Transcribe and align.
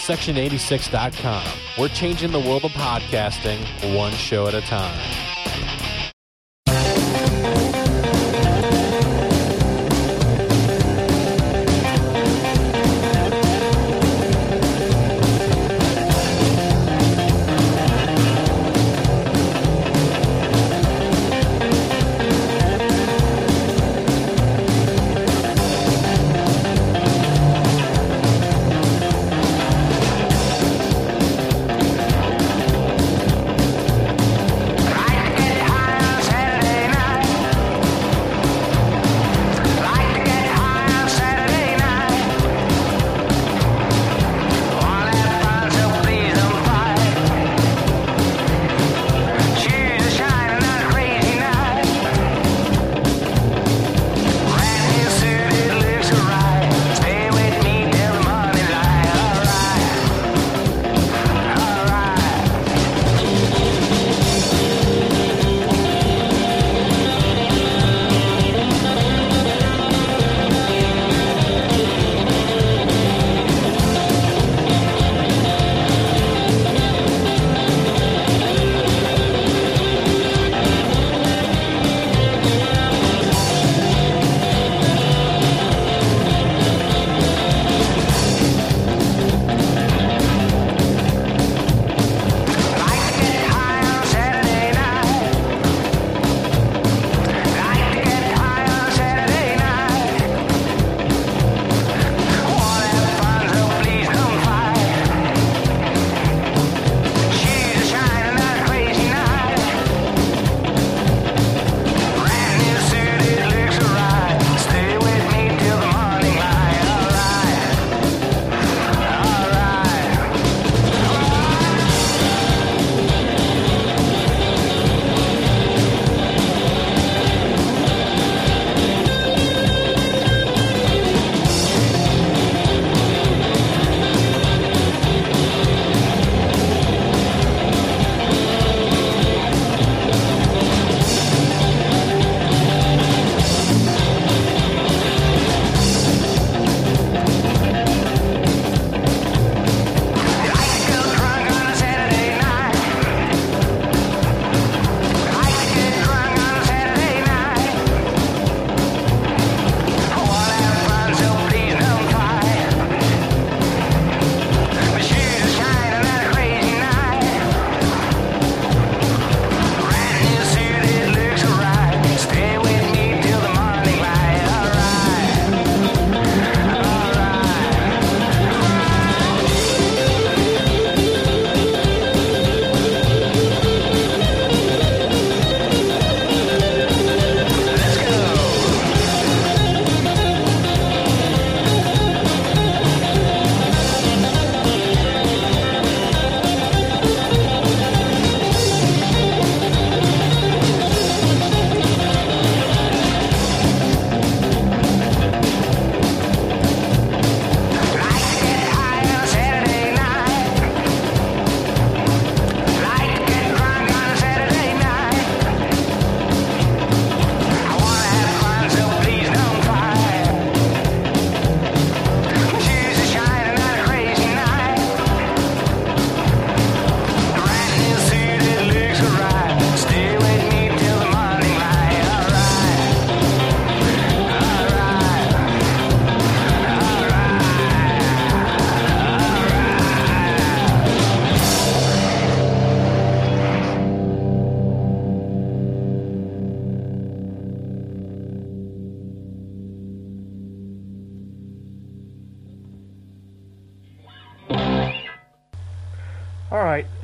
Section86.com. 0.00 1.44
We're 1.78 1.88
changing 1.88 2.32
the 2.32 2.40
world 2.40 2.64
of 2.64 2.72
podcasting 2.72 3.94
one 3.94 4.12
show 4.12 4.46
at 4.46 4.54
a 4.54 4.62
time. 4.62 5.29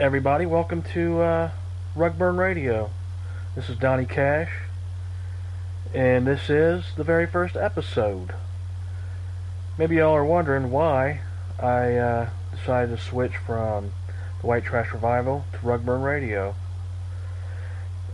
Everybody. 0.06 0.46
Welcome 0.46 0.82
to 0.94 1.20
uh, 1.20 1.50
Rugburn 1.96 2.38
Radio. 2.38 2.90
This 3.56 3.68
is 3.68 3.76
Donnie 3.76 4.06
Cash, 4.06 4.52
and 5.92 6.24
this 6.24 6.48
is 6.48 6.84
the 6.96 7.02
very 7.02 7.26
first 7.26 7.56
episode. 7.56 8.32
Maybe 9.76 9.96
y'all 9.96 10.14
are 10.14 10.24
wondering 10.24 10.70
why 10.70 11.22
I 11.58 11.96
uh, 11.96 12.30
decided 12.54 12.96
to 12.96 13.02
switch 13.02 13.32
from 13.36 13.90
the 14.40 14.46
White 14.46 14.64
Trash 14.64 14.92
Revival 14.92 15.44
to 15.54 15.58
Rugburn 15.58 16.04
Radio. 16.04 16.54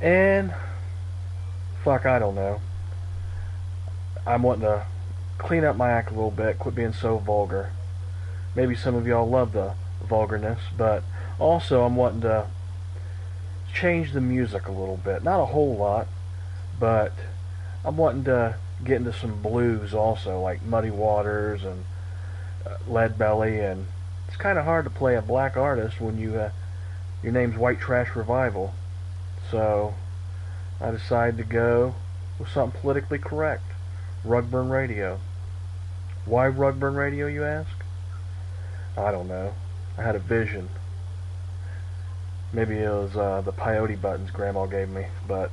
And, 0.01 0.55
fuck, 1.85 2.07
I 2.07 2.19
don't 2.19 2.35
know. 2.35 2.63
I'm 4.27 4.43
wanting 4.43 4.63
to 4.63 4.87
clean 5.37 5.63
up 5.63 5.77
my 5.77 5.91
act 5.91 6.11
a 6.11 6.15
little 6.15 6.31
bit, 6.31 6.59
quit 6.59 6.75
being 6.75 6.95
so 6.95 7.19
vulgar. 7.19 7.71
Maybe 8.57 8.75
some 8.75 8.95
of 8.95 9.07
y'all 9.07 9.29
love 9.29 9.53
the 9.53 9.75
vulgarness, 10.09 10.61
but 10.75 11.05
also, 11.39 11.85
I'm 11.85 11.97
wanting 11.97 12.23
to 12.23 12.47
change 13.75 14.13
the 14.13 14.21
music 14.21 14.69
a 14.69 14.73
little 14.73 14.99
bit. 14.99 15.23
Not 15.23 15.41
a 15.41 15.47
whole 15.47 15.77
lot, 15.77 16.07
but 16.79 17.13
I'm 17.85 17.97
wanting 17.97 18.25
to 18.25 18.57
get 18.85 18.97
into 18.97 19.13
some 19.13 19.41
blues 19.43 19.95
also, 19.95 20.41
like 20.41 20.63
Muddy 20.63 20.91
Waters 20.91 21.65
and 21.65 21.85
uh, 22.67 22.77
Lead 22.87 23.19
Belly 23.19 23.61
and 23.61 23.87
it's 24.33 24.41
kind 24.41 24.59
of 24.59 24.65
hard 24.65 24.85
to 24.85 24.91
play 24.91 25.15
a 25.15 25.21
black 25.21 25.59
artist 25.59 26.01
when 26.01 26.17
you 26.19 26.37
uh, 26.37 26.51
your 27.23 27.33
name's 27.33 27.57
White 27.59 27.79
Trash 27.79 28.17
Revival. 28.17 28.73
So 29.51 29.93
I 30.81 30.91
decided 30.91 31.37
to 31.37 31.45
go 31.45 31.95
with 32.39 32.49
something 32.49 32.81
politically 32.81 33.19
correct. 33.19 33.65
Rugburn 34.25 34.71
Radio. 34.71 35.21
Why 36.25 36.47
Rugburn 36.49 36.97
Radio, 36.97 37.27
you 37.27 37.45
ask? 37.45 37.69
I 38.97 39.11
don't 39.11 39.29
know. 39.29 39.53
I 39.99 40.03
had 40.03 40.17
a 40.17 40.19
vision. 40.19 40.71
Maybe 42.53 42.77
it 42.77 42.91
was 42.91 43.17
uh, 43.17 43.41
the 43.41 43.53
peyote 43.53 44.01
buttons 44.01 44.31
Grandma 44.31 44.67
gave 44.67 44.89
me, 44.89 45.07
but 45.27 45.51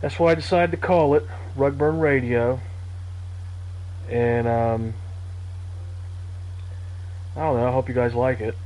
that's 0.00 0.18
why 0.18 0.32
I 0.32 0.34
decided 0.36 0.70
to 0.70 0.76
call 0.76 1.14
it 1.14 1.26
Rugburn 1.56 2.00
Radio. 2.00 2.60
And 4.08 4.46
um, 4.46 4.94
I 7.34 7.40
don't 7.40 7.56
know. 7.56 7.66
I 7.66 7.72
hope 7.72 7.88
you 7.88 7.94
guys 7.94 8.14
like 8.14 8.40
it. 8.40 8.56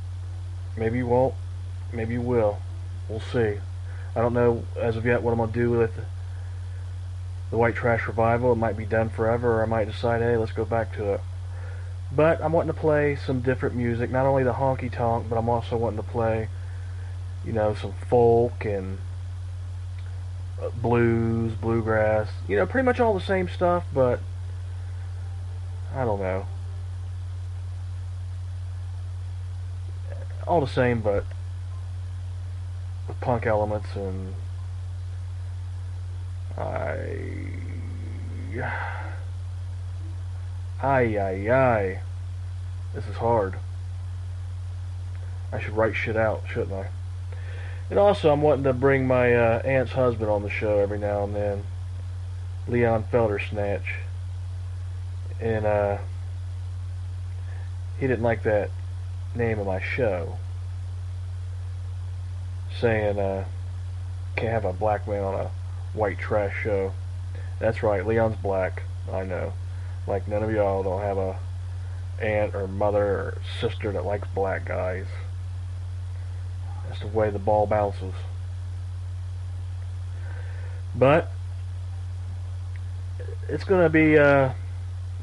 Maybe 0.77 0.99
you 0.99 1.07
won't. 1.07 1.33
Maybe 1.91 2.13
you 2.13 2.21
will. 2.21 2.59
We'll 3.09 3.21
see. 3.21 3.57
I 4.15 4.21
don't 4.21 4.33
know 4.33 4.63
as 4.79 4.97
of 4.97 5.05
yet 5.05 5.23
what 5.23 5.31
I'm 5.31 5.39
gonna 5.39 5.51
do 5.51 5.71
with 5.71 5.91
the 7.49 7.57
White 7.57 7.75
Trash 7.75 8.07
Revival. 8.07 8.51
It 8.51 8.57
might 8.57 8.77
be 8.77 8.85
done 8.85 9.09
forever, 9.09 9.59
or 9.59 9.63
I 9.63 9.65
might 9.65 9.85
decide, 9.85 10.21
hey, 10.21 10.37
let's 10.37 10.51
go 10.51 10.63
back 10.63 10.93
to 10.95 11.13
it. 11.13 11.21
But 12.13 12.43
I'm 12.43 12.51
wanting 12.51 12.73
to 12.73 12.79
play 12.79 13.15
some 13.15 13.39
different 13.39 13.75
music, 13.75 14.11
not 14.11 14.25
only 14.25 14.43
the 14.43 14.53
honky 14.53 14.91
tonk, 14.91 15.27
but 15.29 15.37
I'm 15.37 15.47
also 15.47 15.77
wanting 15.77 16.03
to 16.03 16.09
play, 16.09 16.49
you 17.45 17.53
know, 17.53 17.73
some 17.73 17.93
folk 18.09 18.65
and 18.65 18.97
uh, 20.61 20.69
blues, 20.69 21.53
bluegrass, 21.53 22.29
you 22.47 22.57
know, 22.57 22.65
pretty 22.65 22.85
much 22.85 22.99
all 22.99 23.13
the 23.13 23.21
same 23.21 23.47
stuff, 23.47 23.85
but 23.93 24.19
I 25.95 26.03
don't 26.03 26.19
know. 26.19 26.45
All 30.45 30.59
the 30.59 30.67
same, 30.67 31.01
but 31.01 31.23
with 33.07 33.19
punk 33.21 33.45
elements 33.45 33.95
and 33.95 34.33
I. 36.57 37.41
Ay, 40.83 41.15
ay, 41.19 41.51
ay. 41.51 41.99
This 42.95 43.05
is 43.05 43.15
hard. 43.17 43.55
I 45.51 45.59
should 45.59 45.77
write 45.77 45.95
shit 45.95 46.17
out, 46.17 46.43
shouldn't 46.51 46.73
I? 46.73 46.87
And 47.91 47.99
also, 47.99 48.31
I'm 48.31 48.41
wanting 48.41 48.63
to 48.63 48.73
bring 48.73 49.05
my 49.05 49.35
uh, 49.35 49.61
aunt's 49.63 49.91
husband 49.91 50.31
on 50.31 50.41
the 50.41 50.49
show 50.49 50.79
every 50.79 50.97
now 50.97 51.23
and 51.23 51.35
then, 51.35 51.63
Leon 52.67 53.05
Feldersnatch. 53.11 53.95
And 55.39 55.65
uh, 55.65 55.97
he 57.99 58.07
didn't 58.07 58.23
like 58.23 58.43
that 58.43 58.71
name 59.35 59.59
of 59.59 59.67
my 59.67 59.81
show, 59.81 60.37
saying 62.79 63.19
uh, 63.19 63.45
can't 64.35 64.53
have 64.53 64.65
a 64.65 64.73
black 64.73 65.07
man 65.07 65.23
on 65.23 65.35
a 65.35 65.51
white 65.93 66.17
trash 66.17 66.55
show. 66.63 66.93
That's 67.59 67.83
right, 67.83 68.05
Leon's 68.05 68.37
black. 68.37 68.83
I 69.11 69.25
know. 69.25 69.53
Like 70.07 70.27
none 70.27 70.43
of 70.43 70.51
y'all 70.51 70.83
don't 70.83 71.01
have 71.01 71.17
a 71.17 71.37
aunt 72.19 72.55
or 72.55 72.67
mother 72.67 73.03
or 73.03 73.37
sister 73.59 73.91
that 73.91 74.05
likes 74.05 74.27
black 74.33 74.65
guys. 74.65 75.05
That's 76.87 77.01
the 77.01 77.07
way 77.07 77.29
the 77.29 77.39
ball 77.39 77.67
bounces. 77.67 78.13
But 80.95 81.31
it's 83.47 83.63
gonna 83.63 83.89
be 83.89 84.17
uh, 84.17 84.51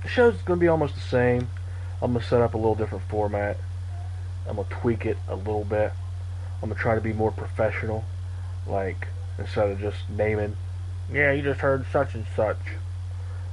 the 0.02 0.08
show's 0.08 0.40
gonna 0.42 0.60
be 0.60 0.68
almost 0.68 0.94
the 0.94 1.00
same. 1.00 1.48
I'm 2.00 2.12
gonna 2.12 2.24
set 2.24 2.40
up 2.40 2.54
a 2.54 2.56
little 2.56 2.74
different 2.74 3.04
format. 3.08 3.58
I'm 4.48 4.56
gonna 4.56 4.68
tweak 4.68 5.04
it 5.04 5.18
a 5.28 5.36
little 5.36 5.64
bit. 5.64 5.92
I'm 6.62 6.68
gonna 6.68 6.80
try 6.80 6.94
to 6.94 7.00
be 7.00 7.12
more 7.12 7.32
professional, 7.32 8.04
like 8.66 9.08
instead 9.38 9.70
of 9.70 9.80
just 9.80 10.08
naming. 10.08 10.56
Yeah, 11.12 11.32
you 11.32 11.42
just 11.42 11.60
heard 11.60 11.86
such 11.92 12.14
and 12.14 12.26
such. 12.34 12.58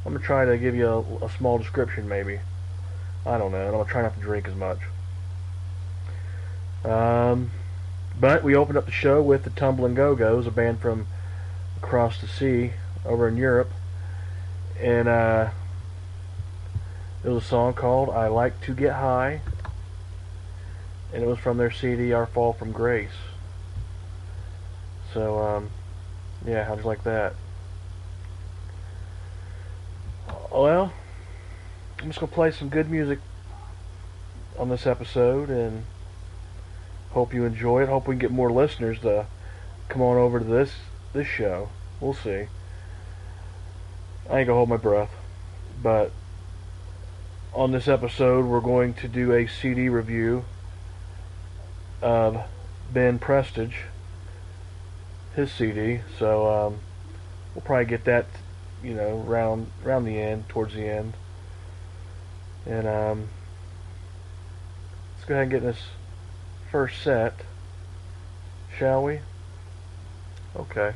I'm 0.05 0.13
gonna 0.13 0.23
try 0.23 0.45
to 0.45 0.57
give 0.57 0.75
you 0.75 0.87
a, 0.87 1.25
a 1.25 1.29
small 1.31 1.57
description, 1.57 2.07
maybe. 2.07 2.39
I 3.25 3.37
don't 3.39 3.51
know. 3.51 3.65
I'm 3.65 3.71
gonna 3.71 3.89
try 3.89 4.03
not 4.03 4.15
to 4.15 4.21
drink 4.21 4.47
as 4.47 4.55
much. 4.55 4.79
Um, 6.83 7.49
but 8.19 8.43
we 8.43 8.55
opened 8.55 8.77
up 8.77 8.85
the 8.85 8.91
show 8.91 9.21
with 9.21 9.43
the 9.43 9.49
Tumbling 9.49 9.95
Go 9.95 10.15
Go's, 10.15 10.45
a 10.45 10.51
band 10.51 10.79
from 10.79 11.07
across 11.77 12.21
the 12.21 12.27
sea 12.27 12.73
over 13.03 13.27
in 13.27 13.35
Europe, 13.35 13.71
and 14.79 15.07
uh, 15.07 15.49
it 17.23 17.29
was 17.29 17.43
a 17.43 17.47
song 17.47 17.73
called 17.73 18.09
"I 18.09 18.27
Like 18.27 18.61
to 18.61 18.75
Get 18.75 18.93
High," 18.93 19.41
and 21.11 21.23
it 21.23 21.25
was 21.25 21.39
from 21.39 21.57
their 21.57 21.71
CD 21.71 22.13
"Our 22.13 22.27
Fall 22.27 22.53
from 22.53 22.71
Grace." 22.71 23.09
So, 25.13 25.39
um, 25.39 25.69
yeah, 26.45 26.65
how'd 26.65 26.79
you 26.79 26.83
like 26.83 27.03
that? 27.05 27.33
Well, 30.55 30.93
I'm 31.99 32.07
just 32.07 32.21
gonna 32.21 32.31
play 32.31 32.49
some 32.49 32.69
good 32.69 32.89
music 32.89 33.19
on 34.57 34.69
this 34.69 34.87
episode 34.87 35.49
and 35.49 35.83
hope 37.11 37.33
you 37.33 37.43
enjoy 37.43 37.83
it. 37.83 37.89
Hope 37.89 38.07
we 38.07 38.13
can 38.13 38.19
get 38.19 38.31
more 38.31 38.49
listeners 38.49 38.99
to 39.01 39.25
come 39.89 40.01
on 40.01 40.15
over 40.15 40.39
to 40.39 40.45
this 40.45 40.71
this 41.11 41.27
show. 41.27 41.67
We'll 41.99 42.13
see. 42.13 42.45
I 44.29 44.39
ain't 44.39 44.47
gonna 44.47 44.53
hold 44.53 44.69
my 44.69 44.77
breath, 44.77 45.11
but 45.83 46.13
on 47.53 47.73
this 47.73 47.89
episode 47.89 48.45
we're 48.45 48.61
going 48.61 48.93
to 48.93 49.09
do 49.09 49.33
a 49.33 49.47
CD 49.47 49.89
review 49.89 50.45
of 52.01 52.45
Ben 52.93 53.19
Prestage, 53.19 53.79
his 55.35 55.51
CD. 55.51 55.99
So 56.17 56.47
um, 56.47 56.79
we'll 57.53 57.61
probably 57.61 57.87
get 57.87 58.05
that, 58.05 58.27
you 58.85 58.93
know, 58.93 59.17
round 59.17 59.71
round 59.83 60.05
the 60.05 60.19
end, 60.19 60.47
towards 60.47 60.75
the 60.75 60.87
end. 60.87 61.13
And 62.67 62.87
um, 62.87 63.27
let's 65.15 65.25
go 65.25 65.33
ahead 65.33 65.43
and 65.43 65.51
get 65.51 65.63
this 65.63 65.81
first 66.71 67.01
set, 67.01 67.33
shall 68.77 69.03
we? 69.03 69.19
Okay. 70.55 70.93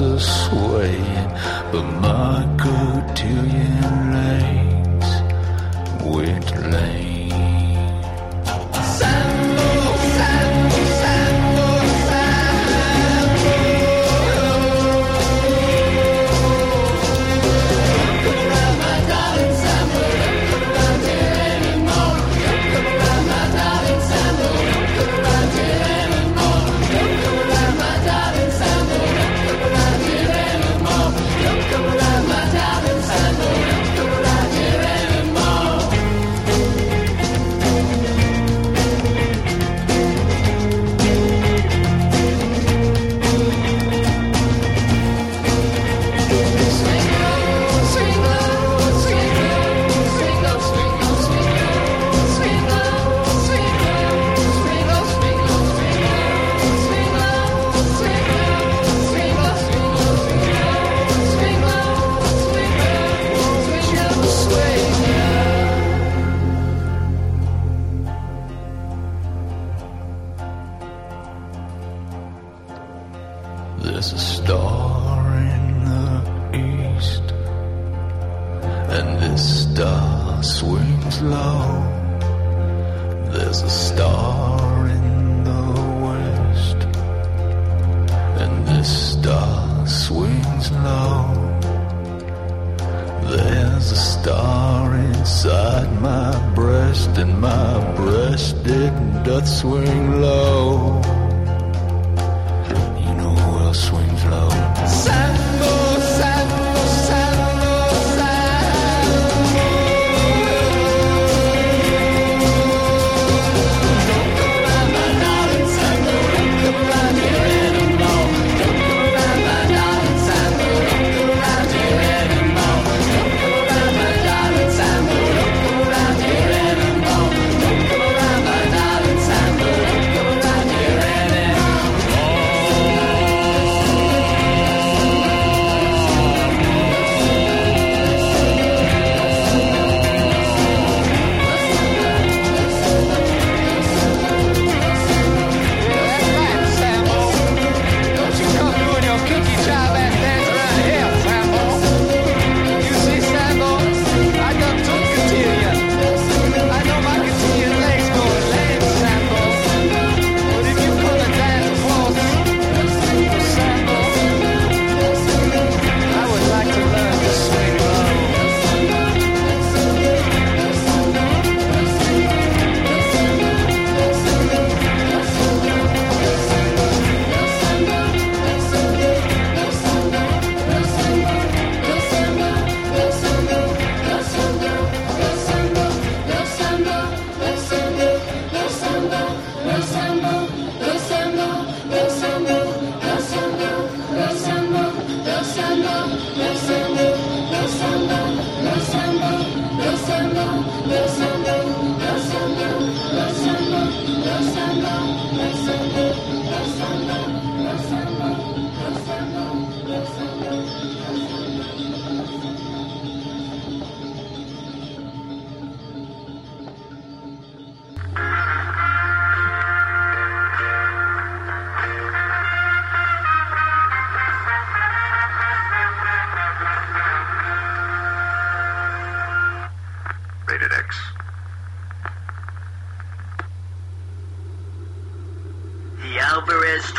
passos 0.00 0.39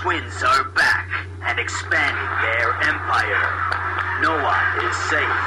twins 0.01 0.41
are 0.41 0.63
back 0.73 1.27
and 1.45 1.59
expanding 1.59 2.25
their 2.41 2.73
empire. 2.89 3.45
Noah 4.17 4.57
is 4.81 4.97
safe. 5.13 5.41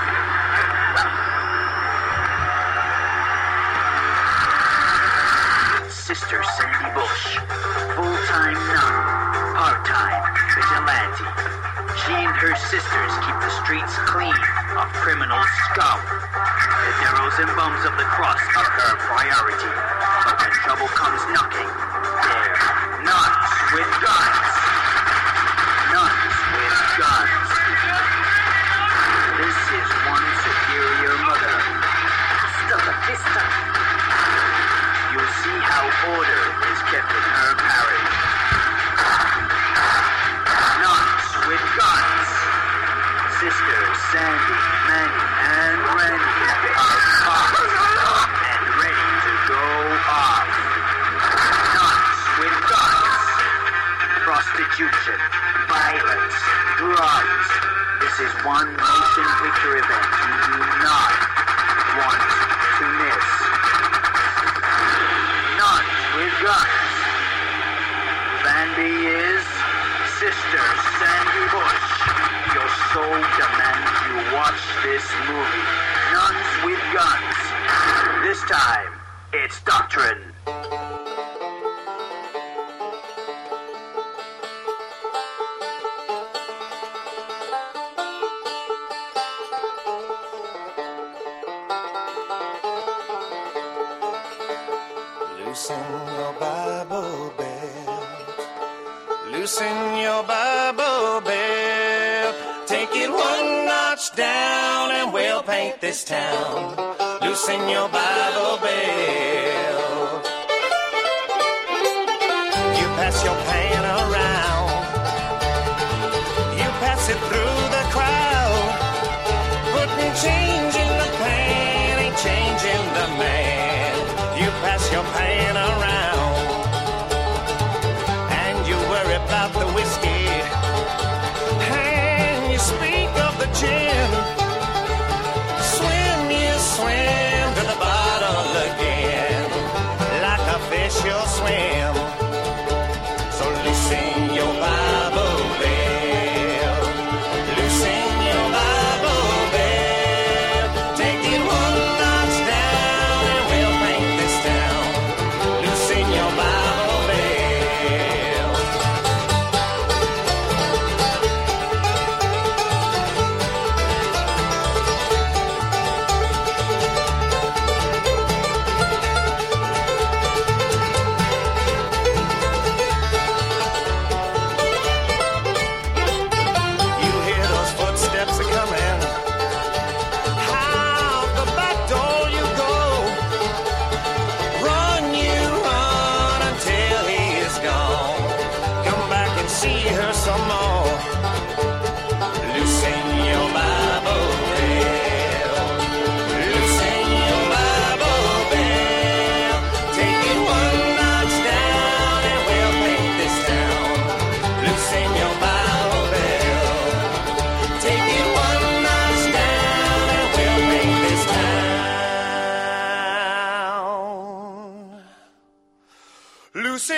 Sister 5.91 6.39
Sandy 6.55 6.95
Bush, 6.95 7.35
full-time 7.99 8.55
nun, 8.55 8.95
part-time 9.59 10.23
vigilante. 10.55 11.27
She 12.07 12.15
and 12.15 12.37
her 12.39 12.55
sisters 12.55 13.13
keep 13.27 13.35
the 13.43 13.51
streets 13.51 13.99
clean 14.07 14.44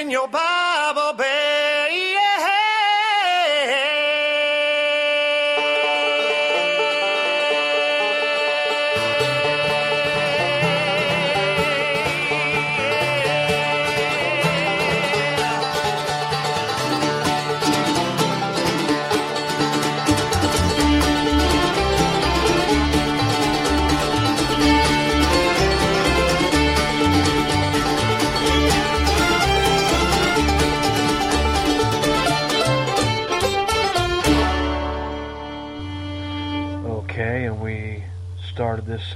Loosen 0.07 0.13
your 0.13 0.29
Bible, 0.29 0.66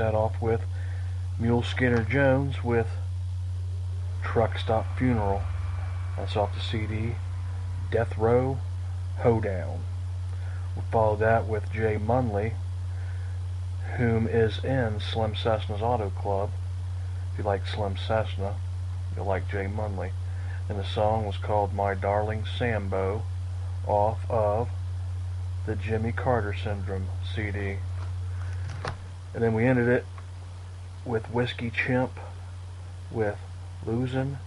set 0.00 0.14
off 0.14 0.40
with 0.40 0.62
Mule 1.38 1.62
Skinner 1.62 2.02
Jones 2.02 2.64
with 2.64 2.86
Truck 4.22 4.58
Stop 4.58 4.86
Funeral. 4.96 5.42
That's 6.16 6.36
off 6.36 6.54
the 6.54 6.60
CD 6.62 7.16
Death 7.90 8.16
Row 8.16 8.56
Hoedown. 9.18 9.80
We 10.74 10.80
followed 10.90 11.18
that 11.18 11.46
with 11.46 11.70
Jay 11.70 11.98
Munly, 11.98 12.54
whom 13.98 14.26
is 14.26 14.64
in 14.64 15.00
Slim 15.00 15.34
Cessna's 15.34 15.82
Auto 15.82 16.08
Club. 16.08 16.48
If 17.34 17.40
you 17.40 17.44
like 17.44 17.66
Slim 17.66 17.98
Cessna, 17.98 18.54
you'll 19.14 19.26
like 19.26 19.50
Jay 19.50 19.66
Munly. 19.66 20.12
And 20.70 20.78
the 20.78 20.84
song 20.86 21.26
was 21.26 21.36
called 21.36 21.74
My 21.74 21.92
Darling 21.92 22.46
Sambo 22.46 23.20
off 23.86 24.20
of 24.30 24.70
the 25.66 25.76
Jimmy 25.76 26.12
Carter 26.12 26.54
Syndrome 26.54 27.08
CD. 27.34 27.76
And 29.34 29.42
then 29.42 29.54
we 29.54 29.66
ended 29.66 29.88
it 29.88 30.04
with 31.04 31.30
Whiskey 31.30 31.70
Chimp 31.70 32.12
with 33.10 33.38
Losing 33.86 34.38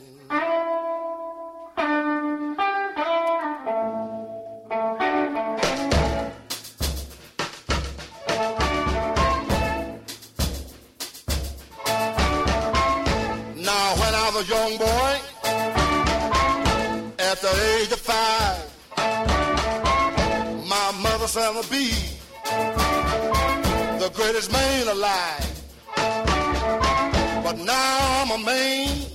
A 14.38 14.44
young 14.44 14.78
boy, 14.78 15.20
at 17.18 17.40
the 17.40 17.52
age 17.74 17.90
of 17.90 17.98
five, 17.98 18.70
my 20.68 20.92
mother 21.02 21.26
said 21.26 21.56
I'd 21.56 21.68
be 21.68 21.90
the 23.98 24.10
greatest 24.14 24.52
man 24.52 24.86
alive. 24.86 25.44
But 27.42 27.58
now 27.58 28.22
I'm 28.22 28.30
a 28.30 28.44
man. 28.44 29.06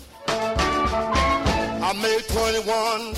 I 1.88 1.94
made 2.02 2.28
21. 2.28 3.16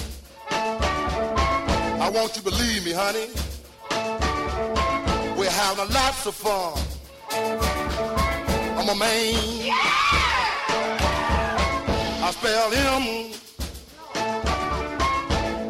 I 2.01 2.09
want 2.13 2.35
you 2.35 2.41
to 2.41 2.43
believe 2.43 2.85
me, 2.85 2.91
honey. 2.91 3.29
We're 5.39 5.49
having 5.49 5.91
lots 5.91 6.27
of 6.27 6.35
fun. 6.35 6.77
I'm 8.77 8.89
a 8.89 8.95
man. 8.95 9.54
I 12.27 12.31
spell 12.31 12.71
him 12.71 13.03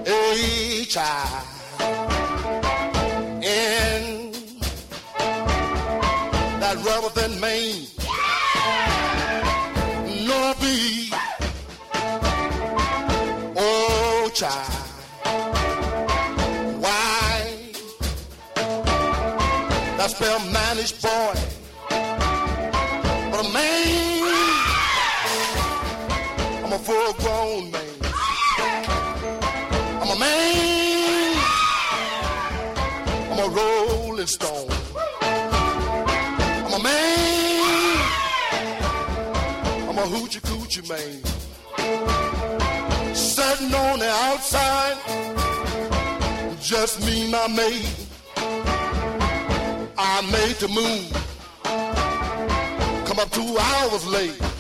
H 0.08 0.96
I 0.98 1.44
N. 3.44 4.32
That 6.62 6.78
rubber 6.86 7.10
than 7.20 7.42
Maine. 7.42 7.88
No 10.26 10.54
B 10.62 11.12
Oh 13.58 14.30
child. 14.34 14.74
Why? 16.80 17.74
That 19.98 20.10
spell 20.10 20.40
manish 20.40 21.02
boy 21.02 21.55
full 27.06 27.14
grown 27.14 27.72
man 27.72 27.96
I'm 30.02 30.12
a 30.12 30.20
man. 30.20 31.38
I'm 33.32 33.40
a 33.40 33.50
rolling 33.50 34.28
stone. 34.28 34.70
I'm 35.22 36.74
a 36.74 36.84
man. 36.84 37.98
I'm 39.90 39.98
a 39.98 40.04
hoochie 40.04 40.42
coochie 40.42 40.88
man. 40.88 41.24
Sitting 43.16 43.74
on 43.74 43.98
the 43.98 44.10
outside, 44.30 44.98
just 46.62 47.04
me, 47.08 47.24
and 47.24 47.32
my 47.32 47.48
mate. 47.48 47.96
I 49.98 50.22
made 50.32 50.58
the 50.58 50.68
move. 50.68 51.12
Come 53.08 53.20
up 53.20 53.32
two 53.32 53.58
hours 53.58 54.06
late. 54.06 54.55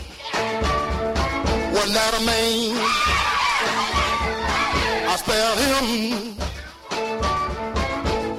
That 1.75 2.13
a 2.13 2.19
man? 2.25 2.75
I 5.07 5.15
spell 5.15 5.55
him 5.63 6.35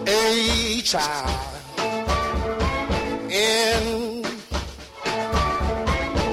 a 0.07 0.81
child. 0.83 1.31
In 3.31 4.23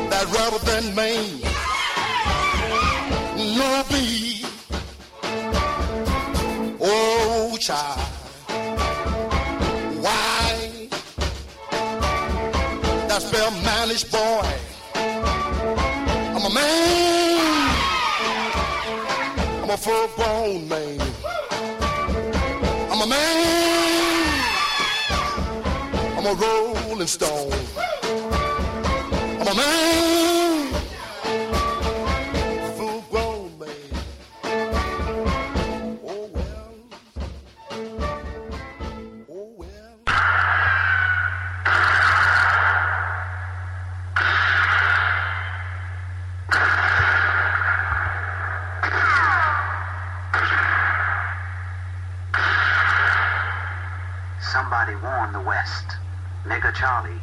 that 0.10 0.26
rather 0.36 0.60
than 0.66 0.96
Maine, 0.96 1.42
no 3.58 3.84
be. 3.90 4.46
Oh, 6.82 7.58
child. 7.60 8.00
Why? 10.02 10.90
That 13.08 13.22
spell 13.22 13.52
managed 13.64 14.12
boy. 14.12 14.48
I'm 16.36 16.46
a 16.46 16.54
man. 16.54 16.83
A 19.74 19.76
full 19.76 20.08
grown 20.10 20.68
man. 20.68 21.02
I'm 22.92 23.02
a 23.02 23.08
man. 23.08 24.30
I'm 26.16 26.26
a 26.28 26.34
rolling 26.36 27.08
stone. 27.08 27.52
I'm 29.42 29.48
a 29.48 29.56
man. 29.56 30.23
Charlie 56.84 57.23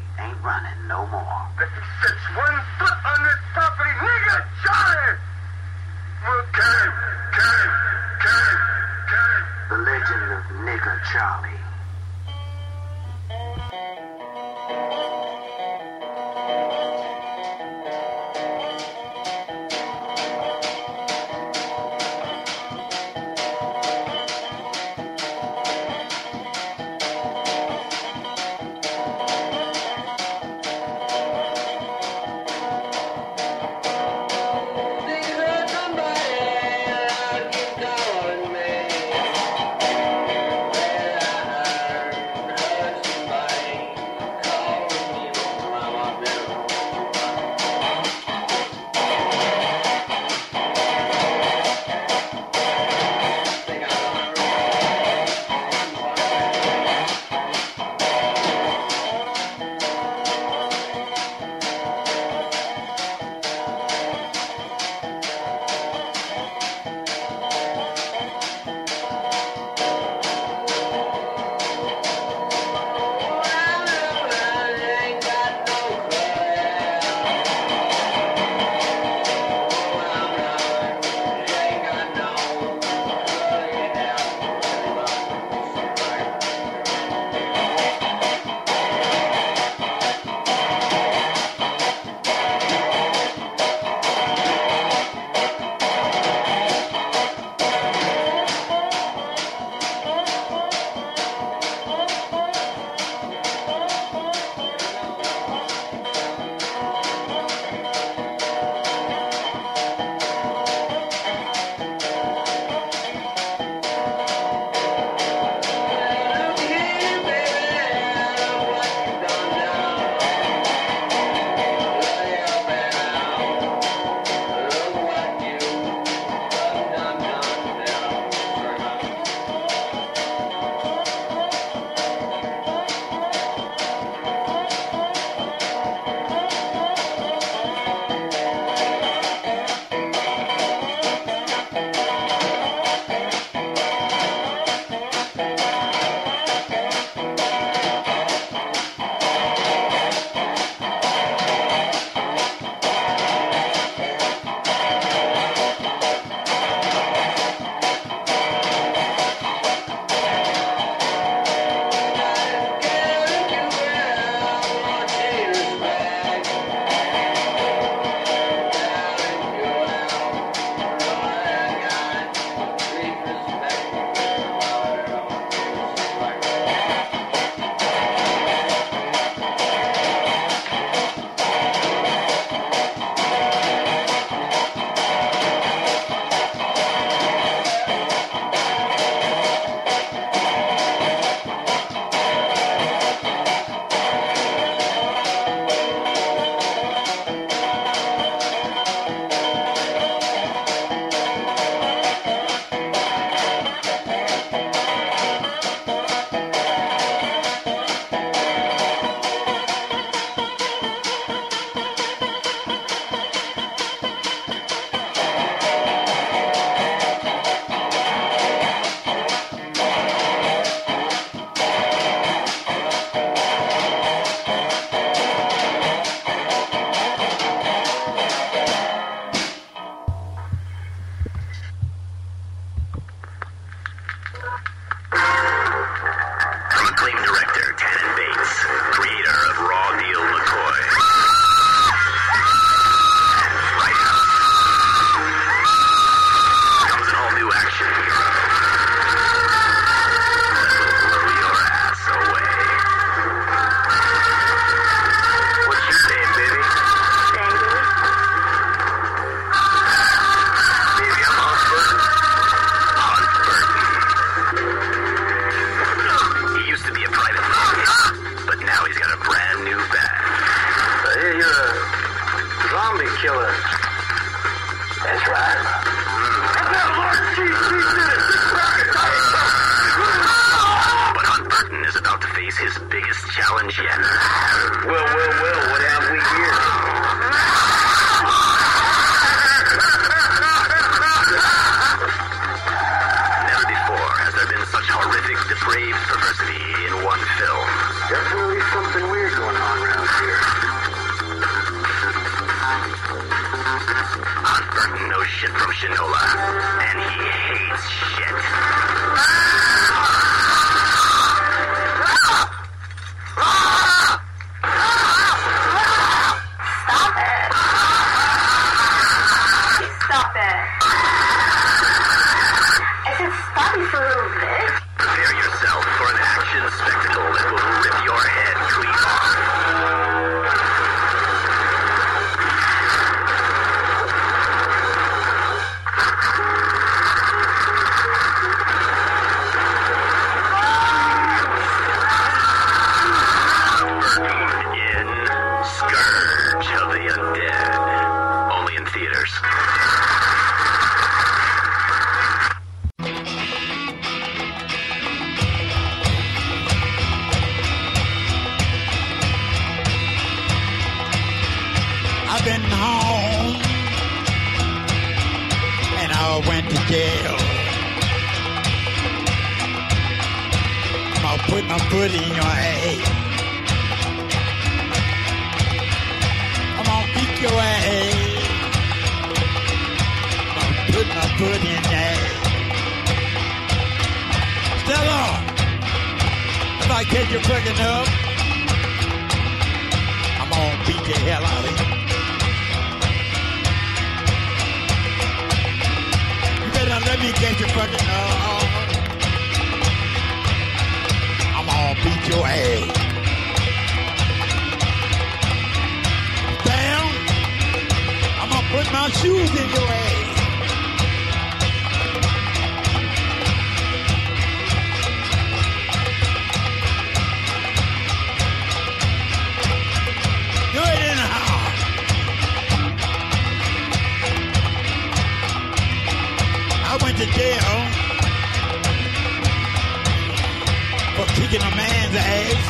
kicking 431.34 431.62
a 431.62 431.70
man's 431.76 432.16
ass. 432.16 432.62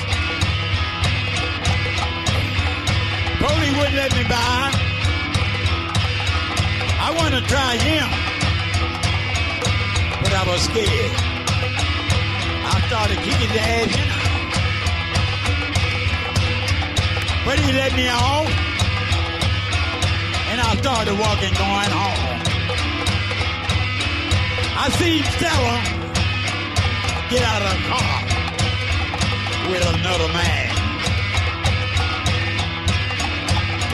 Police 3.40 3.74
wouldn't 3.78 3.96
let 3.96 4.12
me 4.16 4.24
by. 4.24 4.70
I 7.02 7.08
want 7.16 7.34
to 7.34 7.42
try 7.48 7.76
him, 7.76 8.08
but 10.22 10.32
I 10.32 10.42
was 10.46 10.60
scared. 10.68 11.12
I 12.72 12.76
started 12.88 13.18
kicking 13.24 13.50
the 13.54 13.60
ass, 13.60 13.90
you 13.96 14.04
know. 14.10 14.20
But 17.46 17.58
he 17.58 17.72
let 17.72 17.92
me 17.96 18.08
off, 18.08 18.48
and 20.50 20.60
I 20.60 20.76
started 20.76 21.18
walking, 21.18 21.54
going 21.54 21.90
home. 21.90 22.40
I 24.82 24.88
see 24.98 25.22
Stella 25.36 25.76
get 27.30 27.42
out 27.42 27.62
of 27.62 27.72
the 27.76 27.88
car 27.88 28.19
with 29.70 29.86
another 29.86 30.28
man. 30.32 30.68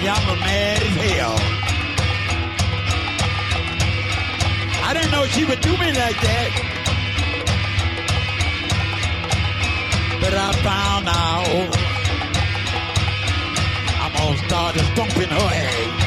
Yeah, 0.02 0.14
I'm 0.16 0.38
mad 0.40 0.82
as 0.82 0.96
hell. 1.04 1.36
I 4.88 4.94
didn't 4.94 5.10
know 5.10 5.26
she 5.26 5.44
would 5.44 5.60
do 5.60 5.72
me 5.72 5.92
like 5.92 6.18
that. 6.28 6.50
But 10.22 10.32
I 10.34 10.52
found 10.66 11.08
out 11.08 11.76
I'm 14.02 14.12
gonna 14.16 14.38
start 14.46 14.74
stomping 14.92 15.28
her 15.28 15.50
ass. 15.64 16.06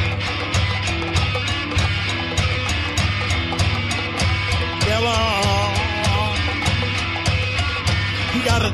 Stella, 4.82 5.69
you 8.40 8.46
got 8.46 8.62
a 8.62 8.72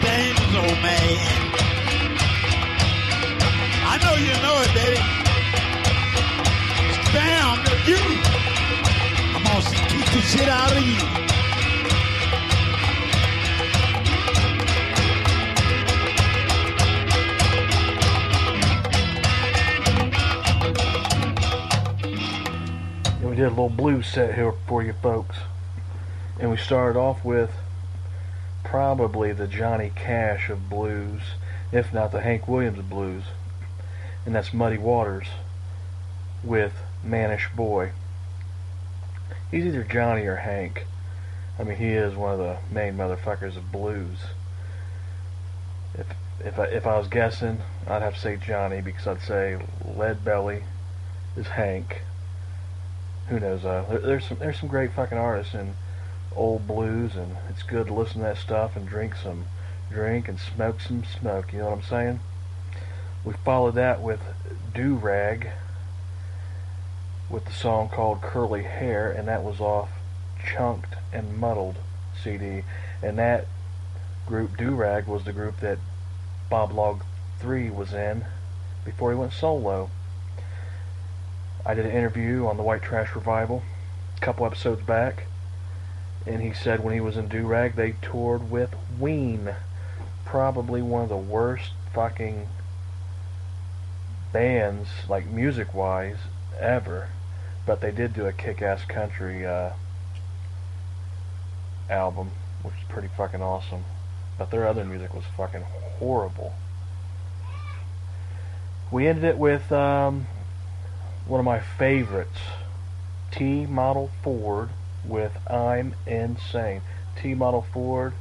old 0.57 0.79
man. 0.81 1.17
I 3.87 3.97
know 4.03 4.13
you 4.15 4.33
know 4.43 4.61
it, 4.61 4.71
baby. 4.75 4.99
Bam, 7.13 7.57
you. 7.87 7.97
I'm 9.33 9.43
gonna 9.43 9.61
kick 9.89 10.05
the 10.13 10.21
shit 10.21 10.49
out 10.49 10.71
of 10.71 10.83
you. 10.85 10.99
And 23.19 23.29
we 23.29 23.35
did 23.35 23.45
a 23.45 23.49
little 23.49 23.69
blues 23.69 24.05
set 24.05 24.35
here 24.35 24.53
for 24.67 24.83
you 24.83 24.93
folks. 25.01 25.37
And 26.39 26.51
we 26.51 26.57
started 26.57 26.99
off 26.99 27.25
with 27.25 27.49
probably 28.65 29.31
the 29.31 29.47
Johnny 29.47 29.91
Cash 29.95 30.49
of 30.49 30.69
blues, 30.69 31.21
if 31.71 31.93
not 31.93 32.11
the 32.11 32.21
Hank 32.21 32.47
Williams 32.47 32.79
of 32.79 32.89
blues. 32.89 33.23
And 34.25 34.35
that's 34.35 34.53
Muddy 34.53 34.77
Waters 34.77 35.27
with 36.43 36.73
Mannish 37.03 37.47
Boy. 37.55 37.91
He's 39.51 39.65
either 39.65 39.83
Johnny 39.83 40.25
or 40.25 40.37
Hank. 40.37 40.85
I 41.57 41.63
mean, 41.63 41.77
he 41.77 41.89
is 41.89 42.15
one 42.15 42.33
of 42.33 42.39
the 42.39 42.57
main 42.71 42.97
motherfuckers 42.97 43.55
of 43.55 43.71
blues. 43.71 44.17
If 45.93 46.07
if 46.43 46.59
I, 46.59 46.65
if 46.65 46.85
I 46.85 46.97
was 46.97 47.07
guessing, 47.07 47.59
I'd 47.87 48.01
have 48.01 48.15
to 48.15 48.19
say 48.19 48.35
Johnny 48.35 48.81
because 48.81 49.07
I'd 49.07 49.21
say 49.21 49.57
Lead 49.95 50.25
Belly 50.25 50.63
is 51.37 51.47
Hank. 51.47 52.01
Who 53.29 53.39
knows? 53.39 53.63
Uh, 53.63 53.85
there, 53.89 53.99
there's 53.99 54.25
some 54.27 54.37
there's 54.39 54.59
some 54.59 54.69
great 54.69 54.91
fucking 54.91 55.17
artists 55.17 55.53
in 55.53 55.75
old 56.35 56.67
blues, 56.67 57.15
and 57.15 57.37
it's 57.49 57.63
good 57.63 57.87
to 57.87 57.93
listen 57.93 58.19
to 58.19 58.27
that 58.27 58.37
stuff 58.37 58.75
and 58.75 58.87
drink 58.87 59.15
some 59.15 59.45
drink 59.89 60.27
and 60.27 60.39
smoke 60.39 60.81
some 60.81 61.03
smoke. 61.03 61.53
You 61.53 61.59
know 61.59 61.65
what 61.65 61.77
I'm 61.77 61.83
saying? 61.83 62.19
We 63.23 63.33
followed 63.43 63.75
that 63.75 64.01
with 64.01 64.19
Doo 64.73 64.95
Rag 64.95 65.49
with 67.29 67.45
the 67.45 67.51
song 67.51 67.89
called 67.89 68.21
Curly 68.21 68.63
Hair, 68.63 69.11
and 69.11 69.27
that 69.27 69.43
was 69.43 69.59
off 69.59 69.89
Chunked 70.43 70.95
and 71.11 71.37
Muddled 71.37 71.77
CD. 72.21 72.63
And 73.01 73.17
that 73.17 73.47
group, 74.27 74.57
Doo 74.57 74.75
Rag, 74.75 75.07
was 75.07 75.23
the 75.23 75.33
group 75.33 75.59
that 75.61 75.79
Bob 76.49 76.71
Log 76.71 77.03
3 77.39 77.69
was 77.69 77.93
in 77.93 78.25
before 78.83 79.11
he 79.11 79.17
went 79.17 79.33
solo. 79.33 79.89
I 81.65 81.73
did 81.73 81.85
an 81.85 81.91
interview 81.91 82.45
on 82.45 82.57
the 82.57 82.63
White 82.63 82.83
Trash 82.83 83.15
Revival 83.15 83.63
a 84.15 84.19
couple 84.19 84.45
episodes 84.45 84.81
back, 84.83 85.25
and 86.25 86.41
he 86.41 86.53
said 86.53 86.83
when 86.83 86.93
he 86.93 86.99
was 86.99 87.17
in 87.17 87.27
Doo 87.27 87.45
Rag, 87.45 87.75
they 87.75 87.95
toured 88.01 88.49
with 88.49 88.73
Ween. 88.99 89.53
Probably 90.25 90.81
one 90.81 91.03
of 91.03 91.09
the 91.09 91.17
worst 91.17 91.71
fucking 91.93 92.47
bands, 94.33 94.89
like 95.07 95.27
music 95.27 95.73
wise, 95.73 96.17
ever. 96.59 97.09
But 97.65 97.81
they 97.81 97.91
did 97.91 98.13
do 98.13 98.25
a 98.25 98.33
kick 98.33 98.61
ass 98.61 98.85
country 98.85 99.45
uh, 99.45 99.71
album, 101.89 102.31
which 102.63 102.75
is 102.75 102.83
pretty 102.89 103.09
fucking 103.15 103.41
awesome. 103.41 103.85
But 104.37 104.49
their 104.49 104.67
other 104.67 104.83
music 104.83 105.13
was 105.13 105.23
fucking 105.37 105.61
horrible. 105.61 106.53
We 108.91 109.07
ended 109.07 109.25
it 109.25 109.37
with 109.37 109.71
um, 109.71 110.27
one 111.27 111.39
of 111.39 111.45
my 111.45 111.59
favorites, 111.59 112.39
T 113.31 113.65
Model 113.65 114.09
Ford 114.23 114.69
with 115.07 115.37
I'm 115.49 115.95
Insane. 116.05 116.81
T 117.21 117.33
Model 117.33 117.65
Ford 117.73 118.13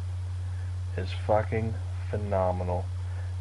is 0.97 1.11
fucking 1.27 1.75
phenomenal. 2.11 2.87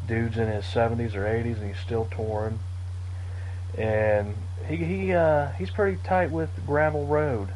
Dude's 0.06 0.36
in 0.36 0.48
his 0.48 0.64
70s 0.64 1.14
or 1.14 1.24
80s 1.24 1.58
and 1.58 1.68
he's 1.68 1.78
still 1.78 2.06
touring. 2.10 2.58
And 3.76 4.34
he 4.68 4.76
he 4.76 5.12
uh, 5.12 5.48
he's 5.52 5.70
pretty 5.70 5.98
tight 6.04 6.30
with 6.30 6.50
Gravel 6.66 7.06
Road, 7.06 7.48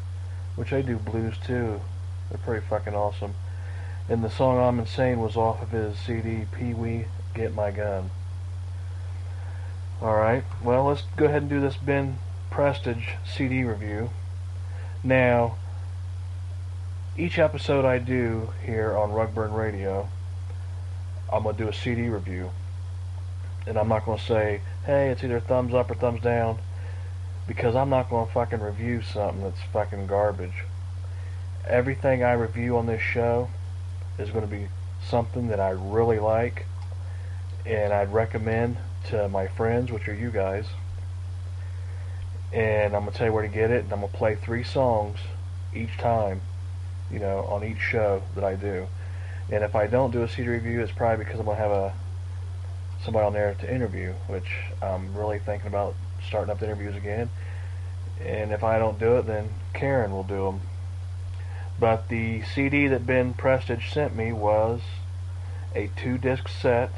which 0.55 0.71
they 0.71 0.81
do 0.81 0.97
blues 0.97 1.35
too. 1.45 1.81
They're 2.29 2.37
pretty 2.37 2.65
fucking 2.65 2.95
awesome. 2.95 3.35
And 4.07 4.23
the 4.23 4.29
song 4.29 4.59
I'm 4.59 4.79
Insane 4.79 5.19
was 5.19 5.35
off 5.35 5.61
of 5.61 5.69
his 5.69 5.97
CD 5.97 6.45
Pee 6.51 6.73
Wee 6.73 7.05
Get 7.33 7.53
My 7.53 7.71
Gun. 7.71 8.11
Alright, 10.01 10.43
well 10.63 10.85
let's 10.85 11.03
go 11.17 11.25
ahead 11.25 11.43
and 11.43 11.49
do 11.49 11.59
this 11.59 11.77
Ben 11.77 12.17
Prestage 12.49 13.15
CD 13.25 13.63
review. 13.63 14.09
Now, 15.03 15.55
each 17.17 17.37
episode 17.37 17.85
I 17.85 17.97
do 17.97 18.53
here 18.65 18.97
on 18.97 19.11
Rugburn 19.11 19.53
Radio, 19.53 20.07
I'm 21.31 21.43
going 21.43 21.55
to 21.55 21.63
do 21.63 21.69
a 21.69 21.73
CD 21.73 22.09
review. 22.09 22.51
And 23.67 23.77
I'm 23.77 23.87
not 23.87 24.05
going 24.05 24.17
to 24.17 24.23
say, 24.23 24.61
hey, 24.85 25.09
it's 25.09 25.23
either 25.23 25.39
thumbs 25.39 25.73
up 25.73 25.91
or 25.91 25.95
thumbs 25.95 26.21
down, 26.21 26.59
because 27.47 27.75
I'm 27.75 27.89
not 27.89 28.09
going 28.09 28.25
to 28.25 28.33
fucking 28.33 28.61
review 28.61 29.01
something 29.01 29.43
that's 29.43 29.61
fucking 29.73 30.07
garbage. 30.07 30.63
Everything 31.67 32.23
I 32.23 32.33
review 32.33 32.77
on 32.77 32.85
this 32.85 33.01
show 33.01 33.49
is 34.17 34.29
going 34.29 34.47
to 34.47 34.55
be 34.55 34.67
something 35.07 35.49
that 35.49 35.59
I 35.59 35.71
really 35.71 36.19
like, 36.19 36.65
and 37.65 37.93
I'd 37.93 38.13
recommend 38.13 38.77
to 39.09 39.29
my 39.29 39.47
friends, 39.47 39.91
which 39.91 40.07
are 40.07 40.13
you 40.13 40.31
guys. 40.31 40.65
And 42.51 42.95
I'm 42.95 43.01
going 43.01 43.11
to 43.11 43.17
tell 43.17 43.27
you 43.27 43.33
where 43.33 43.43
to 43.43 43.53
get 43.53 43.71
it, 43.71 43.83
and 43.83 43.93
I'm 43.93 43.99
going 43.99 44.11
to 44.11 44.17
play 44.17 44.35
three 44.35 44.63
songs 44.63 45.19
each 45.75 45.95
time, 45.97 46.41
you 47.11 47.19
know, 47.19 47.39
on 47.49 47.63
each 47.63 47.79
show 47.79 48.21
that 48.35 48.43
I 48.43 48.55
do. 48.55 48.87
And 49.51 49.63
if 49.63 49.75
I 49.75 49.87
don't 49.87 50.11
do 50.11 50.23
a 50.23 50.29
CD 50.29 50.47
review, 50.49 50.81
it's 50.81 50.91
probably 50.91 51.25
because 51.25 51.39
I'm 51.39 51.45
to 51.45 51.55
have 51.55 51.71
a 51.71 51.93
somebody 53.03 53.25
on 53.25 53.33
there 53.33 53.53
to 53.55 53.73
interview, 53.73 54.13
which 54.27 54.49
I'm 54.81 55.15
really 55.15 55.39
thinking 55.39 55.67
about 55.67 55.95
starting 56.27 56.51
up 56.51 56.59
the 56.59 56.65
interviews 56.65 56.95
again. 56.95 57.29
And 58.23 58.51
if 58.51 58.63
I 58.63 58.77
don't 58.77 58.99
do 58.99 59.17
it, 59.17 59.25
then 59.25 59.49
Karen 59.73 60.11
will 60.11 60.23
do 60.23 60.45
them. 60.45 60.61
But 61.79 62.09
the 62.09 62.43
CD 62.43 62.87
that 62.87 63.05
Ben 63.05 63.33
Prestage 63.33 63.93
sent 63.93 64.15
me 64.15 64.33
was 64.33 64.81
a 65.73 65.89
two-disc 65.95 66.49
set. 66.49 66.91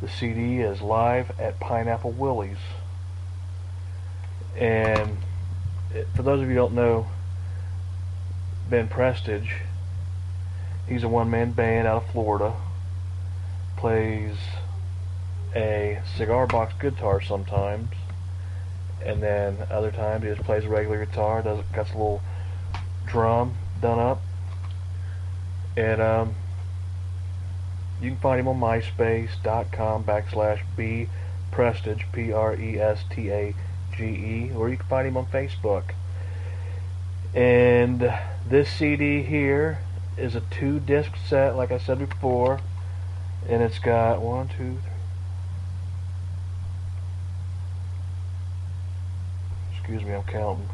The 0.00 0.08
CD 0.08 0.60
is 0.60 0.80
live 0.80 1.38
at 1.40 1.58
Pineapple 1.58 2.12
Willie's. 2.12 2.58
And 4.56 5.18
for 6.14 6.22
those 6.22 6.40
of 6.40 6.48
you 6.48 6.50
who 6.50 6.54
don't 6.54 6.74
know 6.74 7.08
Ben 8.70 8.86
Prestage, 8.86 9.62
he's 10.86 11.02
a 11.02 11.08
one-man 11.08 11.52
band 11.52 11.88
out 11.88 12.02
of 12.02 12.10
Florida. 12.10 12.54
Plays 13.78 14.36
a 15.56 16.02
cigar 16.16 16.46
box 16.46 16.74
guitar 16.78 17.22
sometimes, 17.22 17.88
and 19.02 19.22
then 19.22 19.56
other 19.70 19.90
times 19.90 20.24
he 20.24 20.30
just 20.30 20.42
plays 20.42 20.64
a 20.64 20.68
regular 20.68 21.06
guitar. 21.06 21.42
Does 21.42 21.64
got 21.72 21.88
a 21.88 21.92
little 21.92 22.20
drum 23.06 23.54
done 23.80 23.98
up, 23.98 24.20
and 25.76 26.02
um, 26.02 26.34
you 28.02 28.10
can 28.10 28.20
find 28.20 28.40
him 28.40 28.48
on 28.48 28.60
MySpace.com 28.60 30.04
backslash 30.04 30.60
B 30.76 31.08
Prestage 31.52 32.04
P 32.12 32.32
R 32.32 32.54
E 32.54 32.78
S 32.78 33.02
T 33.10 33.30
A 33.30 33.54
G 33.96 34.04
E, 34.04 34.52
or 34.54 34.68
you 34.68 34.76
can 34.76 34.86
find 34.88 35.08
him 35.08 35.16
on 35.16 35.26
Facebook. 35.26 35.94
And 37.34 38.12
this 38.48 38.70
CD 38.70 39.22
here 39.22 39.78
is 40.16 40.34
a 40.34 40.40
two 40.40 40.80
disc 40.80 41.12
set, 41.26 41.56
like 41.56 41.70
I 41.70 41.78
said 41.78 41.98
before, 41.98 42.60
and 43.48 43.62
it's 43.62 43.78
got 43.78 44.20
one, 44.20 44.48
two, 44.48 44.54
three. 44.54 44.92
Excuse 49.78 50.02
me, 50.02 50.14
I'm 50.14 50.22
counting. 50.24 50.68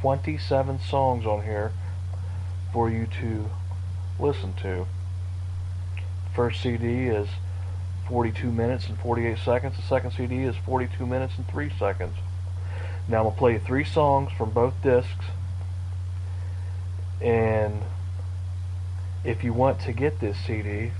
Twenty-seven 0.00 0.80
songs 0.80 1.26
on 1.26 1.44
here 1.44 1.72
for 2.72 2.90
you 2.90 3.06
to 3.20 3.50
listen 4.18 4.54
to. 4.54 4.86
First 6.34 6.62
CD 6.62 7.06
is 7.06 7.28
42 8.08 8.50
minutes 8.50 8.88
and 8.88 8.98
48 8.98 9.38
seconds. 9.38 9.76
The 9.76 9.82
second 9.82 10.10
CD 10.12 10.42
is 10.42 10.56
42 10.56 11.06
minutes 11.06 11.34
and 11.36 11.46
3 11.48 11.70
seconds. 11.78 12.16
Now 13.08 13.18
I'm 13.18 13.24
going 13.24 13.34
to 13.34 13.38
play 13.38 13.58
three 13.58 13.84
songs 13.84 14.32
from 14.32 14.50
both 14.50 14.74
discs. 14.82 15.26
And 17.20 17.82
if 19.24 19.44
you 19.44 19.52
want 19.52 19.80
to 19.82 19.92
get 19.92 20.18
this 20.20 20.38
CD, 20.46 20.92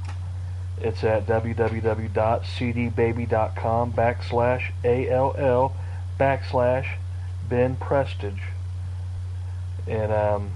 it's 0.80 1.02
at 1.04 1.26
www.cdbaby.com 1.26 3.92
backslash 3.92 4.72
ALL 4.84 5.76
backslash 6.18 6.96
Ben 7.48 7.76
Prestage. 7.76 8.42
And, 9.86 10.12
um, 10.12 10.50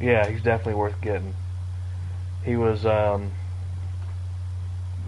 yeah, 0.00 0.28
he's 0.28 0.42
definitely 0.42 0.74
worth 0.74 1.00
getting. 1.00 1.34
He 2.44 2.56
was, 2.56 2.84
um, 2.86 3.30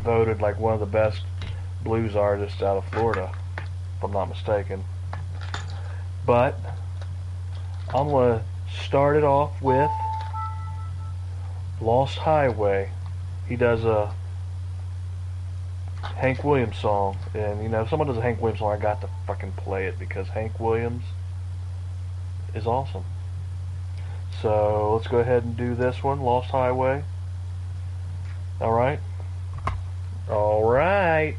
voted 0.09 0.41
like 0.41 0.59
one 0.59 0.73
of 0.73 0.81
the 0.81 0.87
best 0.87 1.21
blues 1.83 2.17
artists 2.17 2.63
out 2.63 2.79
of 2.79 2.85
Florida, 2.87 3.31
if 3.99 4.03
I'm 4.03 4.11
not 4.11 4.31
mistaken. 4.31 4.83
But, 6.25 6.59
I'm 7.91 8.09
going 8.09 8.39
to 8.39 8.45
start 8.87 9.19
it 9.19 9.25
off 9.25 9.61
with 9.61 9.91
Lost 11.83 12.17
Highway. 12.17 12.91
He 13.51 13.57
does 13.57 13.85
a 13.85 14.15
Hank 16.17 16.43
Williams 16.43 16.79
song, 16.79 17.19
and 17.35 17.63
you 17.63 17.69
know, 17.69 17.83
if 17.83 17.91
someone 17.91 18.09
does 18.09 18.17
a 18.17 18.23
Hank 18.23 18.41
Williams 18.41 18.61
song, 18.61 18.73
I 18.73 18.79
got 18.81 19.03
to 19.03 19.11
fucking 19.27 19.53
play 19.59 19.89
it 19.89 19.99
because 19.99 20.27
Hank 20.29 20.59
Williams 20.59 21.05
is 22.55 22.67
awesome. 22.67 23.05
So 24.41 24.95
let's 24.95 25.07
go 25.07 25.19
ahead 25.19 25.43
and 25.45 25.55
do 25.55 25.75
this 25.75 26.03
one, 26.03 26.21
Lost 26.21 26.49
Highway. 26.49 27.05
All 28.59 28.73
right. 28.73 29.01
All 30.31 30.71
right. 30.71 31.37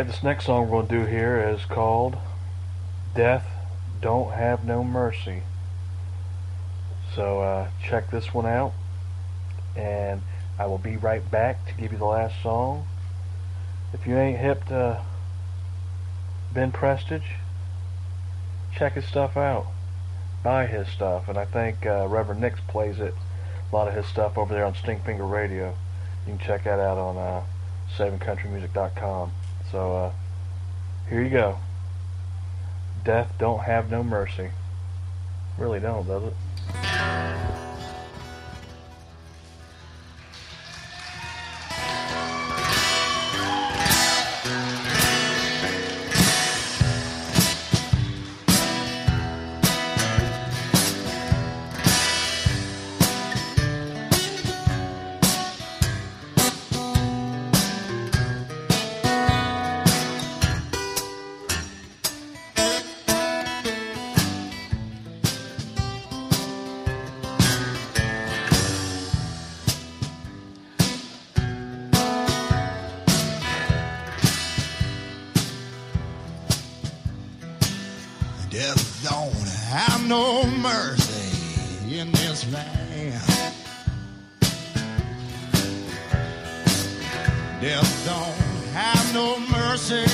Alright, 0.00 0.14
this 0.14 0.24
next 0.24 0.46
song 0.46 0.62
we're 0.70 0.78
going 0.78 0.88
to 0.88 0.98
do 1.00 1.04
here 1.04 1.46
is 1.46 1.66
called 1.66 2.16
Death 3.14 3.46
Don't 4.00 4.32
Have 4.32 4.64
No 4.64 4.82
Mercy. 4.82 5.42
So 7.14 7.42
uh, 7.42 7.68
check 7.86 8.10
this 8.10 8.32
one 8.32 8.46
out, 8.46 8.72
and 9.76 10.22
I 10.58 10.64
will 10.64 10.78
be 10.78 10.96
right 10.96 11.30
back 11.30 11.66
to 11.66 11.74
give 11.74 11.92
you 11.92 11.98
the 11.98 12.06
last 12.06 12.42
song. 12.42 12.86
If 13.92 14.06
you 14.06 14.16
ain't 14.16 14.38
hip 14.38 14.64
to 14.68 15.02
Ben 16.54 16.72
Prestage, 16.72 17.36
check 18.74 18.94
his 18.94 19.04
stuff 19.04 19.36
out. 19.36 19.66
Buy 20.42 20.64
his 20.64 20.88
stuff, 20.88 21.28
and 21.28 21.36
I 21.36 21.44
think 21.44 21.84
uh, 21.84 22.06
Reverend 22.08 22.40
Nix 22.40 22.58
plays 22.68 23.00
it, 23.00 23.12
a 23.70 23.76
lot 23.76 23.86
of 23.86 23.92
his 23.92 24.06
stuff 24.06 24.38
over 24.38 24.54
there 24.54 24.64
on 24.64 24.72
Stinkfinger 24.72 25.30
Radio. 25.30 25.76
You 26.26 26.38
can 26.38 26.38
check 26.38 26.64
that 26.64 26.80
out 26.80 26.96
on 26.96 27.18
uh, 27.18 27.42
SavingCountryMusic.com. 27.98 29.32
So 29.70 29.92
uh, 29.92 30.12
here 31.08 31.22
you 31.22 31.30
go. 31.30 31.58
Death 33.04 33.32
don't 33.38 33.60
have 33.60 33.90
no 33.90 34.02
mercy. 34.02 34.50
Really 35.58 35.80
don't, 35.80 36.06
does 36.06 36.24
it? 36.24 36.34
Have 79.70 80.04
no 80.08 80.44
mercy 80.46 81.96
in 81.96 82.10
this 82.10 82.44
land. 82.52 83.54
Death 87.60 88.04
don't 88.04 88.74
have 88.74 89.14
no 89.14 89.38
mercy 89.38 90.09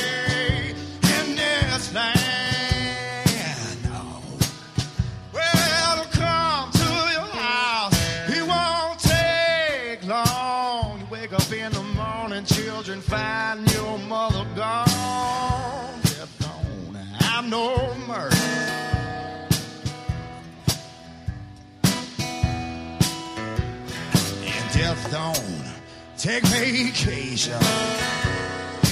take 26.26 26.44
vacation 26.46 27.52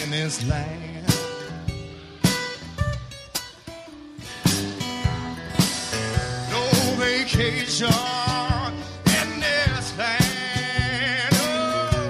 in 0.05 0.11
this 0.13 0.47
land. 0.47 1.05
No 6.49 6.63
vacation 6.95 7.89
in 9.19 9.41
this 9.41 9.99
land. 9.99 11.29
Oh, 11.33 12.07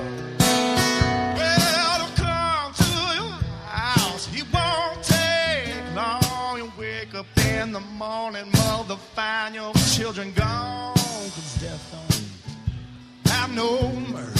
well, 1.38 2.06
to 2.06 2.22
come 2.22 2.74
to 2.74 2.92
your 3.14 3.32
house, 3.64 4.28
it 4.30 4.44
won't 4.52 5.02
take 5.02 5.94
long. 5.96 6.58
You 6.58 6.70
wake 6.78 7.14
up 7.14 7.26
in 7.38 7.72
the 7.72 7.80
morning, 7.80 8.50
mother, 8.52 8.98
find 9.14 9.54
your 9.54 9.72
children 9.94 10.34
gone. 10.34 10.92
'Cause 10.94 11.54
death 11.62 11.80
don't 11.92 13.32
have 13.32 13.50
no 13.54 13.88
mercy. 14.12 14.33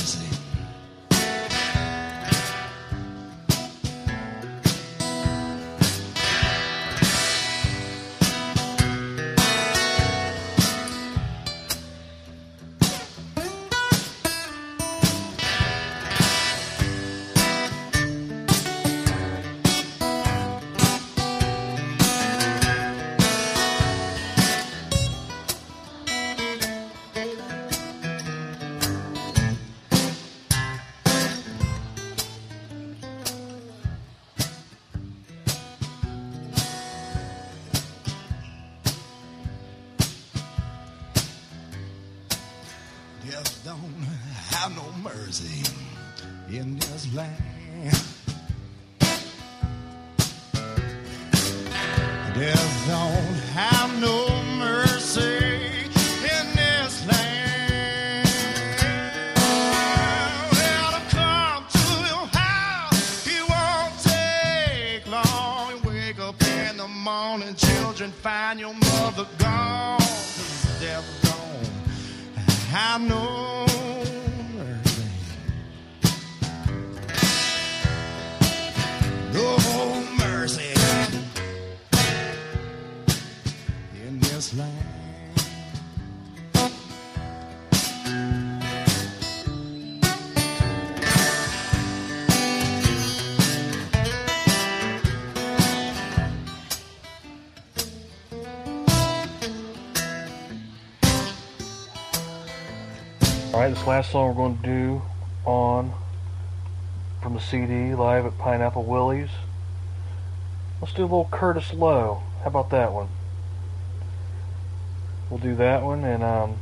In 46.49 46.78
this 46.78 47.12
land. 47.12 47.53
Last 103.87 104.12
song 104.12 104.28
we're 104.28 104.35
going 104.35 104.57
to 104.57 104.62
do 104.62 105.03
on 105.45 105.93
from 107.20 107.35
the 107.35 107.41
CD 107.41 107.95
live 107.95 108.24
at 108.24 108.39
Pineapple 108.39 108.82
Willie's. 108.82 109.28
Let's 110.80 110.95
do 110.95 111.03
a 111.03 111.05
little 111.05 111.28
Curtis 111.30 111.74
Loew. 111.74 112.22
How 112.41 112.47
about 112.47 112.70
that 112.70 112.95
one? 112.95 113.09
We'll 115.28 115.39
do 115.39 115.55
that 115.57 115.82
one, 115.82 116.03
and 116.03 116.22
um, 116.22 116.57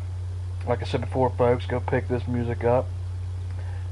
like 0.66 0.82
I 0.82 0.84
said 0.84 1.00
before, 1.00 1.30
folks, 1.30 1.64
go 1.64 1.78
pick 1.78 2.08
this 2.08 2.26
music 2.26 2.64
up. 2.64 2.88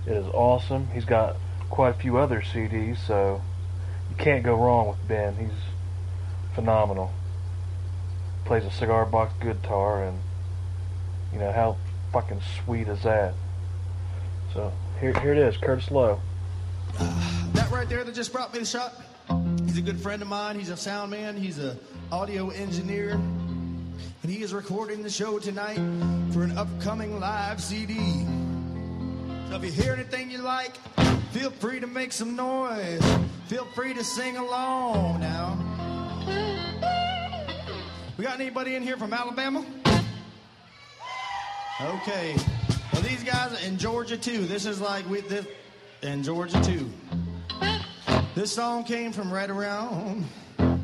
It 0.07 0.15
is 0.15 0.27
awesome. 0.27 0.89
He's 0.89 1.05
got 1.05 1.37
quite 1.71 1.91
a 1.91 1.99
few 1.99 2.17
other 2.17 2.41
CDs, 2.41 2.99
so 2.99 3.43
you 4.11 4.17
can't 4.17 4.43
go 4.43 4.57
wrong 4.57 4.89
with 4.89 5.07
Ben. 5.07 5.37
He's 5.37 5.61
phenomenal. 6.57 7.13
Plays 8.45 8.65
a 8.65 8.73
cigar 8.73 9.07
box 9.07 9.33
guitar, 9.41 10.03
and 10.03 10.19
you 11.33 11.39
know 11.39 11.53
how 11.53 11.77
fucking 12.13 12.41
sweet 12.65 12.89
as 12.89 13.03
that? 13.03 13.35
So 14.55 14.73
here, 15.01 15.19
here 15.21 15.33
it 15.33 15.39
is, 15.39 15.57
Curtis 15.57 15.91
Loew. 15.91 16.19
That 17.53 17.71
right 17.71 17.89
there 17.89 18.05
that 18.05 18.15
just 18.15 18.33
brought 18.33 18.53
me 18.53 18.61
the 18.61 18.65
shot. 18.65 18.95
He's 19.65 19.79
a 19.79 19.83
good 19.83 20.01
friend 20.01 20.21
of 20.23 20.29
mine. 20.29 20.59
He's 20.59 20.71
a 20.71 20.77
sound 20.77 21.11
man. 21.11 21.37
He's 21.37 21.59
a 21.59 21.77
audio 22.11 22.51
engineer, 22.51 23.13
and 23.13 23.95
he 24.25 24.43
is 24.43 24.53
recording 24.53 25.03
the 25.03 25.11
show 25.11 25.39
tonight 25.39 25.79
for 26.33 26.43
an 26.43 26.59
upcoming 26.59 27.21
live 27.21 27.61
CD. 27.61 27.95
So 29.49 29.57
if 29.57 29.65
you 29.65 29.71
hear 29.71 29.93
anything 29.95 30.31
you 30.31 30.39
like, 30.39 30.77
feel 31.31 31.51
free 31.51 31.79
to 31.81 31.87
make 31.87 32.13
some 32.13 32.35
noise. 32.35 33.03
Feel 33.47 33.67
free 33.75 33.95
to 33.95 34.03
sing 34.03 34.37
along 34.37 35.21
now. 35.21 35.57
We 38.17 38.25
got 38.25 38.41
anybody 38.41 38.75
in 38.75 38.83
here 38.83 38.97
from 38.97 39.13
Alabama? 39.13 39.65
Okay. 41.83 42.37
Well, 42.93 43.01
these 43.01 43.25
guys 43.25 43.65
in 43.65 43.79
Georgia 43.79 44.19
too. 44.19 44.45
This 44.45 44.67
is 44.67 44.83
like 44.83 45.09
with 45.09 45.31
this 45.31 45.47
in 46.03 46.23
Georgia 46.23 46.63
too. 46.63 46.91
This 48.35 48.53
song 48.53 48.85
came 48.85 49.13
from 49.13 49.33
right 49.33 49.49
around 49.49 50.27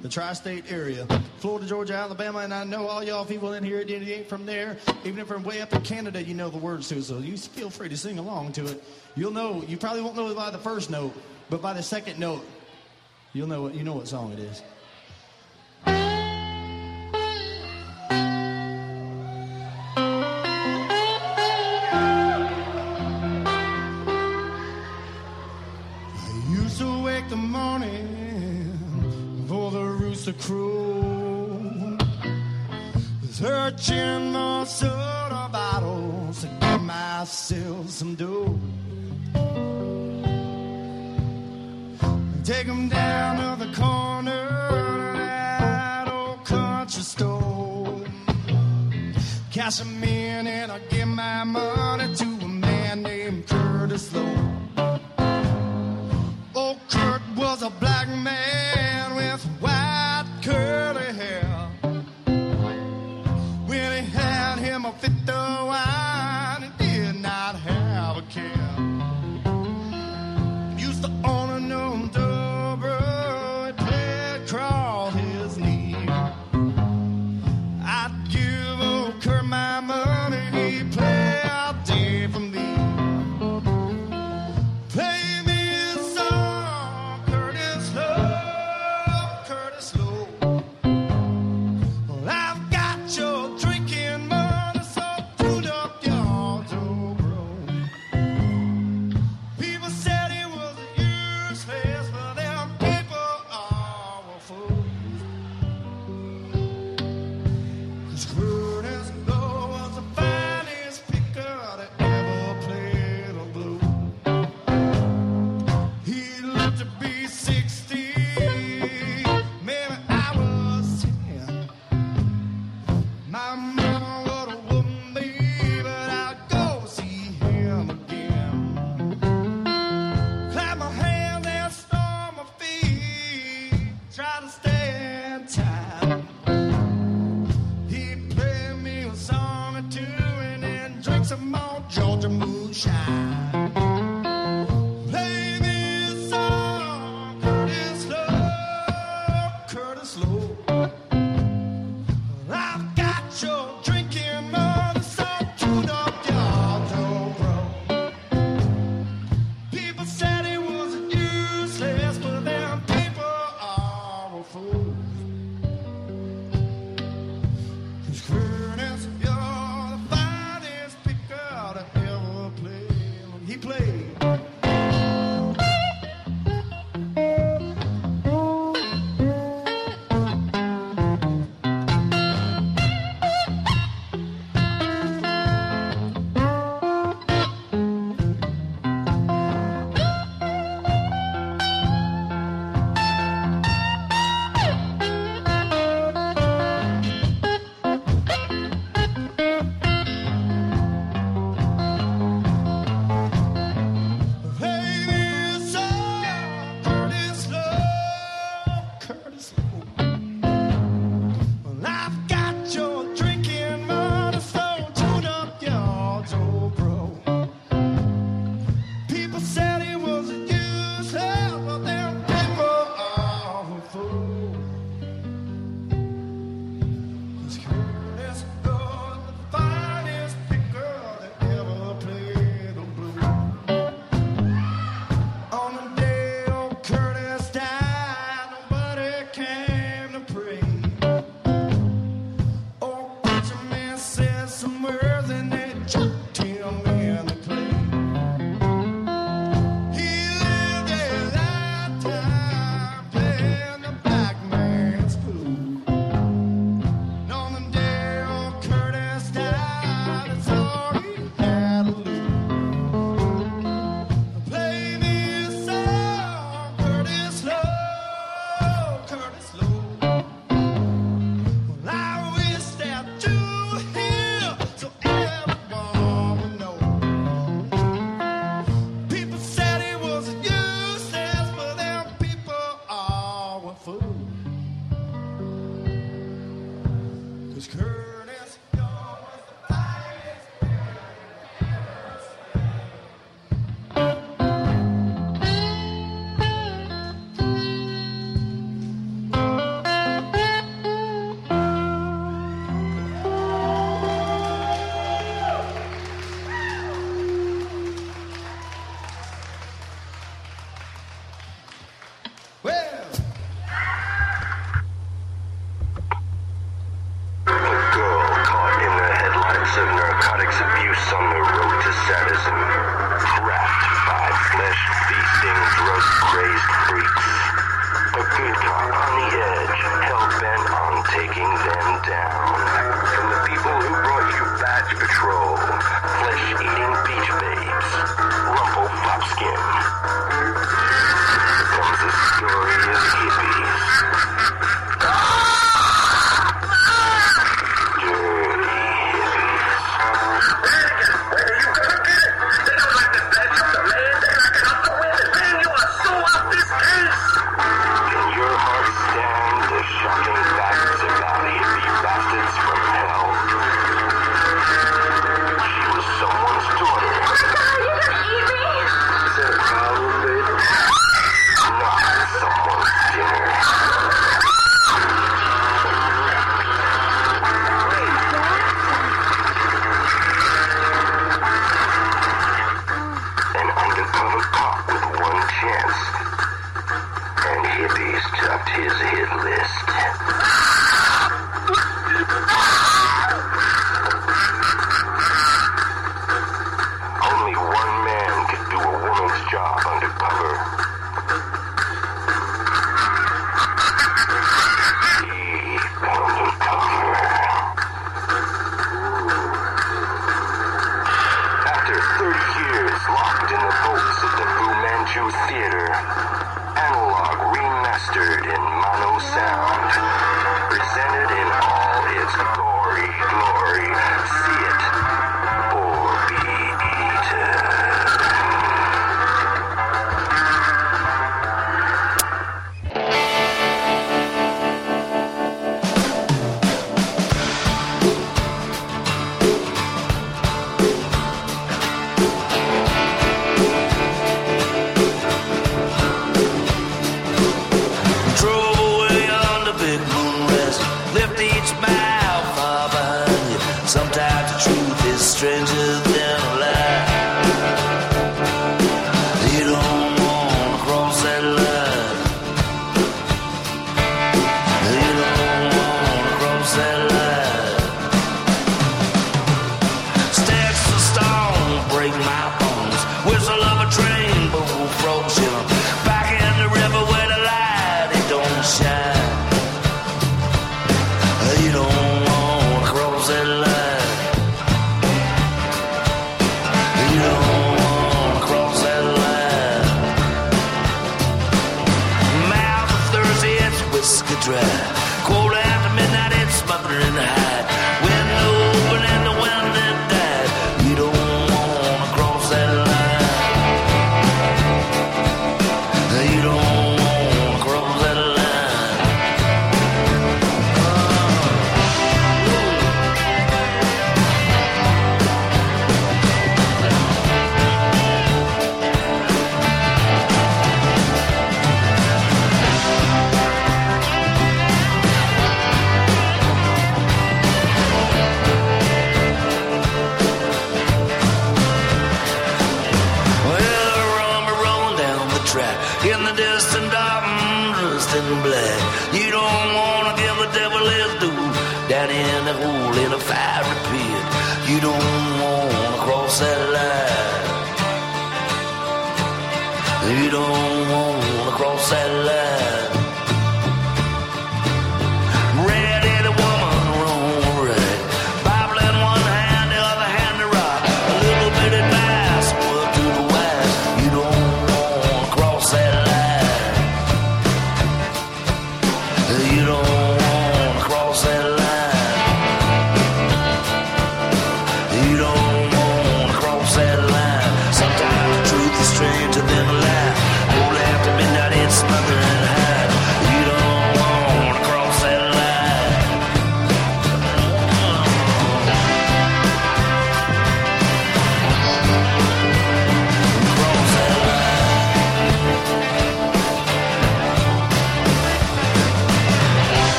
the 0.00 0.08
tri-state 0.08 0.72
area, 0.72 1.06
Florida, 1.40 1.66
Georgia, 1.66 1.92
Alabama, 1.92 2.38
and 2.38 2.54
I 2.54 2.64
know 2.64 2.86
all 2.86 3.04
y'all 3.04 3.26
people 3.26 3.52
in 3.52 3.62
here 3.62 3.84
that 3.84 3.90
ain't 3.90 4.28
from 4.28 4.46
there, 4.46 4.78
even 5.04 5.18
if 5.18 5.26
from 5.26 5.42
way 5.42 5.60
up 5.60 5.74
in 5.74 5.82
Canada, 5.82 6.22
you 6.22 6.32
know 6.32 6.48
the 6.48 6.56
words 6.56 6.88
too. 6.88 7.02
So 7.02 7.18
you 7.18 7.36
feel 7.36 7.68
free 7.68 7.90
to 7.90 7.96
sing 7.96 8.18
along 8.18 8.52
to 8.52 8.66
it. 8.66 8.82
You'll 9.14 9.32
know. 9.32 9.62
You 9.68 9.76
probably 9.76 10.00
won't 10.00 10.16
know 10.16 10.34
by 10.34 10.50
the 10.50 10.58
first 10.58 10.88
note, 10.88 11.12
but 11.50 11.60
by 11.60 11.74
the 11.74 11.82
second 11.82 12.18
note, 12.18 12.46
you'll 13.34 13.48
know 13.48 13.60
what 13.60 13.74
you 13.74 13.84
know 13.84 13.92
what 13.92 14.08
song 14.08 14.32
it 14.32 14.38
is. 14.38 14.62
pass 49.68 49.82
a 49.82 49.84
and 50.46 50.72
I 50.72 50.78
get 50.88 51.04
my 51.04 51.44
money. 51.44 51.77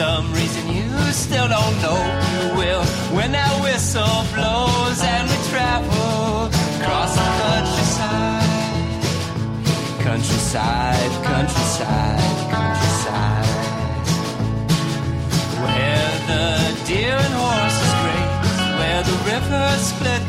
some 0.00 0.32
reason 0.32 0.66
you 0.72 0.88
still 1.12 1.46
don't 1.46 1.76
know 1.82 2.00
you 2.32 2.56
will. 2.60 2.84
When 3.16 3.32
that 3.32 3.52
whistle 3.62 4.24
blows 4.32 4.98
and 5.14 5.24
we 5.30 5.36
travel 5.52 6.48
across 6.80 7.12
the 7.20 7.28
countryside, 7.44 9.02
countryside, 10.06 11.12
countryside, 11.32 12.38
countryside, 12.56 13.48
where 15.64 16.12
the 16.30 16.46
deer 16.88 17.18
and 17.26 17.34
horses 17.42 17.92
graze, 18.00 18.60
where 18.80 19.02
the 19.08 19.16
rivers 19.28 19.82
split. 19.92 20.19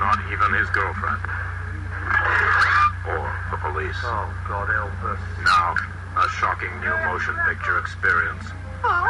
Not 0.00 0.18
even 0.32 0.48
his 0.56 0.68
girlfriend. 0.70 1.20
Or 3.08 3.26
the 3.50 3.58
police. 3.60 3.96
Oh, 4.04 4.28
God 4.48 4.68
help 4.72 4.96
us. 5.12 5.20
Now, 5.44 5.76
a 6.16 6.28
shocking 6.40 6.72
new 6.80 6.96
motion 7.08 7.36
picture 7.48 7.78
experience. 7.78 8.44
Oh, 8.82 9.06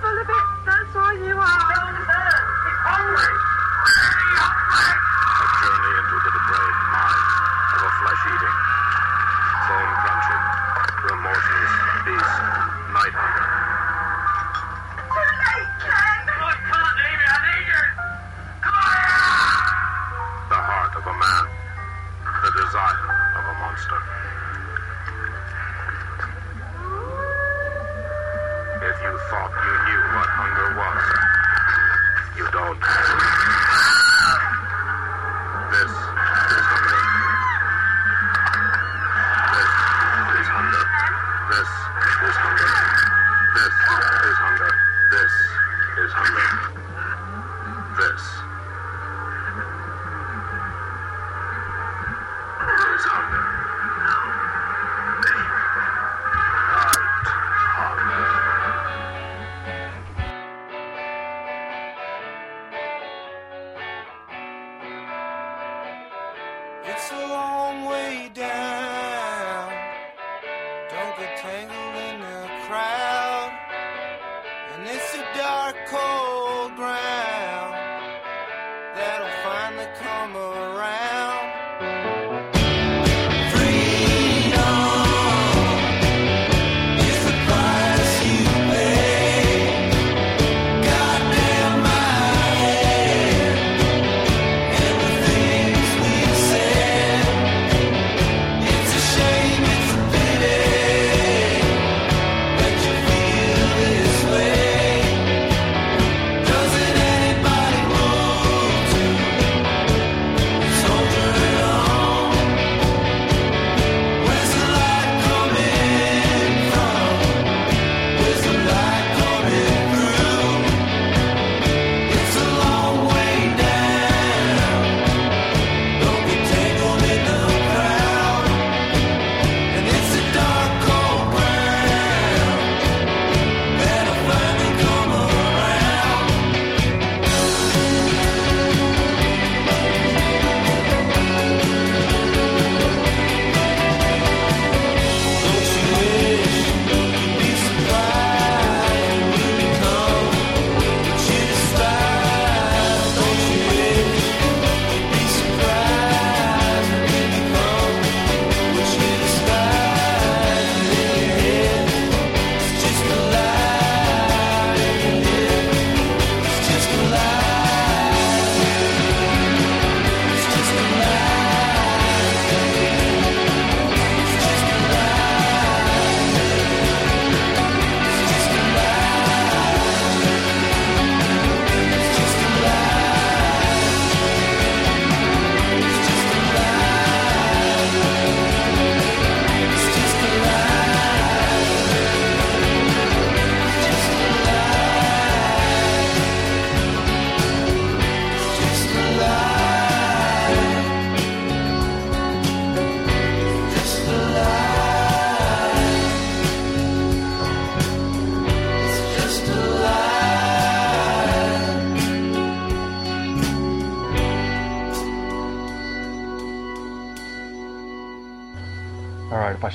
full 0.00 0.18
of 0.18 0.28
it. 0.28 0.46
That's 0.68 0.94
all 0.96 1.16
you 1.24 1.36
are. 1.36 1.72
He's 1.88 2.80
hungry. 2.84 3.34
A 5.38 5.46
journey 5.58 5.92
into 5.98 6.16
the 6.20 6.32
depraved 6.36 6.82
mind 6.92 7.24
of 7.72 7.80
a 7.82 7.90
flesh-eating, 8.04 8.56
bone-crunching, 9.68 10.44
remorseless 11.08 11.74
beast, 12.04 12.57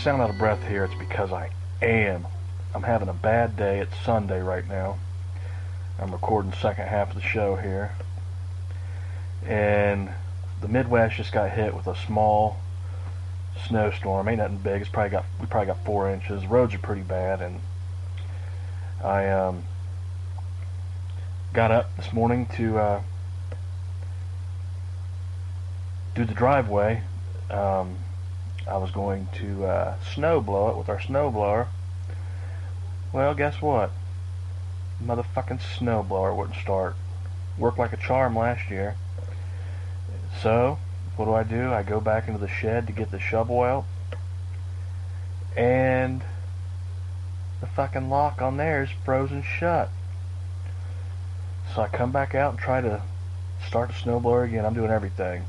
sound 0.04 0.22
out 0.22 0.30
of 0.30 0.38
breath 0.38 0.62
here, 0.68 0.84
it's 0.84 0.94
because 0.96 1.32
I 1.32 1.50
am. 1.82 2.28
I'm 2.76 2.84
having 2.84 3.08
a 3.08 3.14
bad 3.14 3.56
day. 3.56 3.80
It's 3.80 3.94
Sunday 4.04 4.42
right 4.42 4.68
now. 4.68 4.98
I'm 5.98 6.12
recording 6.12 6.52
second 6.52 6.90
half 6.90 7.12
of 7.12 7.16
the 7.16 7.22
show 7.22 7.56
here. 7.56 7.96
And 9.46 10.10
the 10.60 10.68
Midwest 10.68 11.16
just 11.16 11.32
got 11.32 11.52
hit 11.52 11.74
with 11.74 11.88
a 11.88 11.96
small 11.96 12.58
snowstorm. 13.66 14.28
Ain't 14.28 14.40
nothing 14.40 14.58
big. 14.58 14.82
It's 14.82 14.90
probably 14.90 15.12
got 15.12 15.24
we 15.40 15.46
probably 15.46 15.68
got 15.68 15.86
four 15.86 16.10
inches. 16.10 16.46
Roads 16.48 16.74
are 16.74 16.80
pretty 16.80 17.04
bad 17.04 17.42
and 17.42 17.62
I 19.02 19.30
um 19.30 19.64
got 21.54 21.72
up 21.72 21.96
this 21.96 22.12
morning 22.12 22.48
to 22.58 22.78
uh 22.78 23.02
do 26.14 26.26
the 26.26 26.34
driveway. 26.34 27.04
Um 27.50 28.00
I 28.68 28.78
was 28.78 28.92
going 28.92 29.28
to 29.36 29.66
uh, 29.66 29.96
snow 30.14 30.40
blow 30.40 30.70
it 30.70 30.78
with 30.78 30.90
our 30.90 31.02
snow 31.02 31.30
blower. 31.30 31.68
Well, 33.12 33.34
guess 33.36 33.62
what? 33.62 33.92
Motherfucking 35.04 35.60
snow 35.78 36.04
blower 36.04 36.34
wouldn't 36.34 36.58
start. 36.58 36.96
Worked 37.58 37.78
like 37.78 37.94
a 37.94 37.98
charm 37.98 38.38
last 38.38 38.70
year. 38.70 38.96
So, 40.42 40.80
what 41.16 41.26
do 41.26 41.34
I 41.34 41.44
do? 41.44 41.72
I 41.72 41.84
go 41.84 42.00
back 42.00 42.28
into 42.28 42.40
the 42.40 42.48
shed 42.48 42.88
to 42.88 42.94
get 42.94 43.12
the 43.12 43.20
shovel 43.20 43.62
out. 43.62 43.86
And 45.56 46.24
the 47.62 47.68
fucking 47.68 48.10
lock 48.10 48.42
on 48.42 48.58
there 48.58 48.84
is 48.84 48.90
frozen 49.06 49.44
shut. 49.44 49.90
So 51.74 51.82
I 51.82 51.88
come 51.88 52.12
back 52.12 52.34
out 52.34 52.52
and 52.52 52.60
try 52.60 52.82
to 52.82 53.02
start 53.68 53.90
the 53.90 53.96
snowblower 53.96 54.46
again. 54.46 54.66
I'm 54.66 54.74
doing 54.74 54.92
everything. 54.92 55.46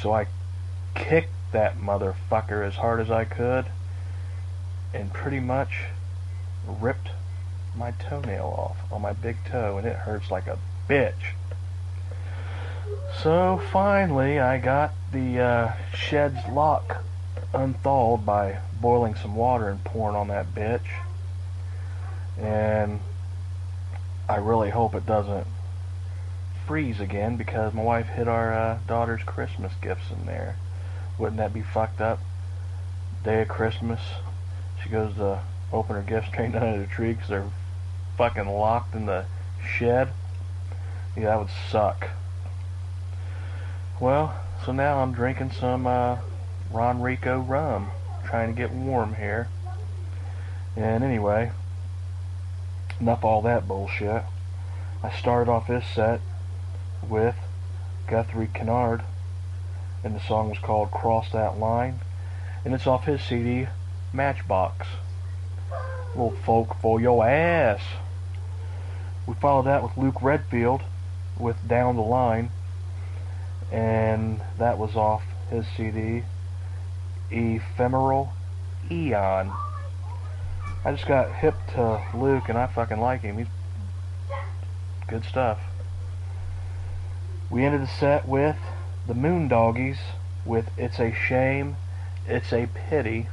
So 0.00 0.12
I 0.12 0.26
kicked 0.94 1.33
that 1.54 1.78
motherfucker 1.78 2.66
as 2.66 2.74
hard 2.74 3.00
as 3.00 3.10
I 3.10 3.24
could 3.24 3.64
and 4.92 5.12
pretty 5.12 5.40
much 5.40 5.84
ripped 6.66 7.10
my 7.76 7.92
toenail 7.92 8.44
off 8.44 8.92
on 8.92 9.02
my 9.02 9.12
big 9.12 9.36
toe 9.46 9.78
and 9.78 9.86
it 9.86 9.96
hurts 9.96 10.30
like 10.30 10.46
a 10.46 10.58
bitch. 10.88 11.34
So 13.22 13.60
finally 13.72 14.38
I 14.38 14.58
got 14.58 14.92
the 15.12 15.40
uh, 15.40 15.72
shed's 15.94 16.46
lock 16.48 17.02
unthawed 17.52 18.26
by 18.26 18.58
boiling 18.80 19.14
some 19.14 19.34
water 19.36 19.68
and 19.68 19.82
pouring 19.84 20.16
on 20.16 20.28
that 20.28 20.54
bitch. 20.54 20.86
And 22.38 23.00
I 24.28 24.36
really 24.36 24.70
hope 24.70 24.94
it 24.94 25.06
doesn't 25.06 25.46
freeze 26.66 27.00
again 27.00 27.36
because 27.36 27.74
my 27.74 27.82
wife 27.82 28.06
hid 28.06 28.26
our 28.26 28.52
uh, 28.52 28.78
daughter's 28.86 29.22
Christmas 29.22 29.72
gifts 29.80 30.10
in 30.10 30.26
there. 30.26 30.56
Wouldn't 31.18 31.38
that 31.38 31.52
be 31.52 31.62
fucked 31.62 32.00
up? 32.00 32.18
Day 33.22 33.42
of 33.42 33.48
Christmas, 33.48 34.00
she 34.82 34.88
goes 34.88 35.14
to 35.14 35.40
open 35.72 35.96
her 35.96 36.02
gifts 36.02 36.28
straight 36.32 36.54
under 36.54 36.78
the 36.78 36.86
tree 36.86 37.12
because 37.12 37.28
they're 37.28 37.50
fucking 38.16 38.48
locked 38.48 38.94
in 38.94 39.06
the 39.06 39.24
shed. 39.66 40.08
Yeah, 41.16 41.24
that 41.24 41.38
would 41.38 41.50
suck. 41.70 42.08
Well, 44.00 44.34
so 44.64 44.72
now 44.72 44.98
I'm 44.98 45.12
drinking 45.12 45.52
some 45.52 45.86
uh, 45.86 46.18
Ronrico 46.72 47.46
rum, 47.48 47.90
trying 48.24 48.54
to 48.54 48.60
get 48.60 48.72
warm 48.72 49.14
here. 49.14 49.48
And 50.76 51.04
anyway, 51.04 51.52
enough 53.00 53.24
all 53.24 53.42
that 53.42 53.68
bullshit. 53.68 54.24
I 55.02 55.10
started 55.12 55.50
off 55.50 55.68
this 55.68 55.84
set 55.94 56.20
with 57.08 57.36
Guthrie 58.08 58.48
Kennard, 58.52 59.02
and 60.04 60.14
the 60.14 60.20
song 60.20 60.50
was 60.50 60.58
called 60.58 60.90
Cross 60.90 61.32
That 61.32 61.58
Line, 61.58 62.00
and 62.64 62.74
it's 62.74 62.86
off 62.86 63.06
his 63.06 63.22
CD 63.22 63.66
Matchbox. 64.12 64.86
Little 66.14 66.36
folk 66.44 66.76
for 66.80 67.00
your 67.00 67.26
ass. 67.26 67.80
We 69.26 69.34
followed 69.34 69.64
that 69.64 69.82
with 69.82 69.96
Luke 69.96 70.20
Redfield 70.22 70.82
with 71.38 71.56
Down 71.66 71.96
the 71.96 72.02
Line, 72.02 72.50
and 73.72 74.40
that 74.58 74.78
was 74.78 74.94
off 74.94 75.22
his 75.50 75.66
CD 75.76 76.22
Ephemeral 77.30 78.32
Eon. 78.90 79.50
I 80.84 80.92
just 80.92 81.06
got 81.06 81.34
hip 81.34 81.54
to 81.72 82.02
Luke 82.14 82.50
and 82.50 82.58
I 82.58 82.66
fucking 82.66 83.00
like 83.00 83.22
him. 83.22 83.38
He's 83.38 83.46
good 85.08 85.24
stuff. 85.24 85.58
We 87.48 87.64
ended 87.64 87.80
the 87.80 87.86
set 87.86 88.28
with 88.28 88.58
the 89.06 89.14
Moondoggies 89.14 89.98
with 90.46 90.66
It's 90.78 90.98
a 90.98 91.12
Shame, 91.12 91.76
It's 92.26 92.52
a 92.52 92.68
Pity, 92.88 93.26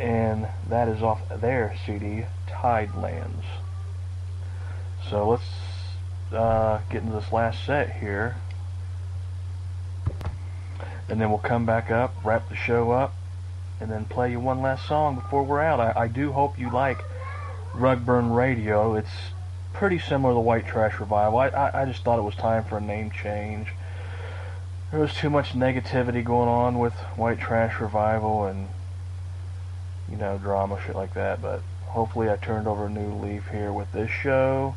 and 0.00 0.48
that 0.68 0.88
is 0.88 1.02
off 1.02 1.20
their 1.40 1.76
CD 1.84 2.24
Tidelands. 2.48 3.44
So 5.10 5.28
let's 5.28 5.44
uh, 6.32 6.80
get 6.90 7.02
into 7.02 7.20
this 7.20 7.30
last 7.32 7.64
set 7.64 7.96
here. 7.96 8.36
And 11.08 11.20
then 11.20 11.28
we'll 11.28 11.38
come 11.38 11.66
back 11.66 11.90
up, 11.90 12.14
wrap 12.24 12.48
the 12.48 12.56
show 12.56 12.90
up, 12.90 13.14
and 13.78 13.90
then 13.90 14.06
play 14.06 14.30
you 14.30 14.40
one 14.40 14.62
last 14.62 14.88
song 14.88 15.16
before 15.16 15.42
we're 15.42 15.60
out. 15.60 15.80
I, 15.80 15.92
I 16.04 16.08
do 16.08 16.32
hope 16.32 16.58
you 16.58 16.70
like 16.70 16.98
Rugburn 17.74 18.34
Radio. 18.34 18.94
It's 18.94 19.10
pretty 19.74 19.98
similar 19.98 20.32
to 20.32 20.40
White 20.40 20.66
Trash 20.66 20.98
Revival. 20.98 21.38
I, 21.38 21.48
I, 21.48 21.82
I 21.82 21.84
just 21.84 22.02
thought 22.02 22.18
it 22.18 22.22
was 22.22 22.36
time 22.36 22.64
for 22.64 22.78
a 22.78 22.80
name 22.80 23.10
change. 23.10 23.68
There 24.94 25.02
was 25.02 25.12
too 25.12 25.28
much 25.28 25.54
negativity 25.54 26.22
going 26.22 26.48
on 26.48 26.78
with 26.78 26.92
White 27.16 27.40
Trash 27.40 27.80
Revival 27.80 28.44
and, 28.44 28.68
you 30.08 30.16
know, 30.16 30.38
drama, 30.38 30.80
shit 30.86 30.94
like 30.94 31.14
that. 31.14 31.42
But 31.42 31.62
hopefully 31.86 32.30
I 32.30 32.36
turned 32.36 32.68
over 32.68 32.86
a 32.86 32.88
new 32.88 33.12
leaf 33.12 33.48
here 33.48 33.72
with 33.72 33.90
this 33.90 34.08
show. 34.08 34.76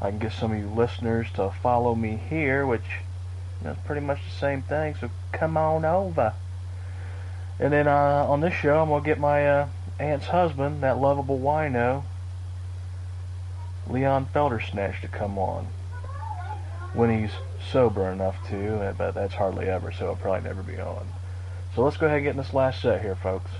I 0.00 0.08
can 0.08 0.20
get 0.20 0.32
some 0.32 0.52
of 0.52 0.58
you 0.58 0.68
listeners 0.68 1.26
to 1.34 1.50
follow 1.62 1.94
me 1.94 2.16
here, 2.16 2.66
which 2.66 2.86
you 3.60 3.66
know, 3.66 3.72
is 3.72 3.78
pretty 3.84 4.00
much 4.00 4.24
the 4.24 4.40
same 4.40 4.62
thing. 4.62 4.94
So 4.98 5.10
come 5.32 5.58
on 5.58 5.84
over. 5.84 6.32
And 7.60 7.70
then 7.70 7.86
uh, 7.86 8.24
on 8.26 8.40
this 8.40 8.54
show, 8.54 8.80
I'm 8.80 8.88
gonna 8.88 9.04
get 9.04 9.20
my 9.20 9.46
uh, 9.46 9.68
aunt's 9.98 10.28
husband, 10.28 10.82
that 10.82 10.96
lovable 10.96 11.38
wino, 11.38 12.04
Leon 13.86 14.28
Feldersnatch, 14.34 15.02
to 15.02 15.08
come 15.08 15.38
on 15.38 15.66
when 16.94 17.10
he's 17.10 17.32
sober 17.70 18.10
enough 18.10 18.36
to. 18.48 18.94
But 18.96 19.14
that's 19.14 19.34
hardly 19.34 19.68
ever, 19.68 19.92
so 19.92 20.06
he'll 20.06 20.16
probably 20.16 20.48
never 20.48 20.62
be 20.62 20.78
on. 20.78 21.06
So 21.74 21.84
let's 21.84 21.96
go 21.96 22.06
ahead 22.06 22.18
and 22.18 22.24
get 22.24 22.30
in 22.30 22.36
this 22.36 22.54
last 22.54 22.82
set 22.82 23.02
here, 23.02 23.16
folks. 23.16 23.50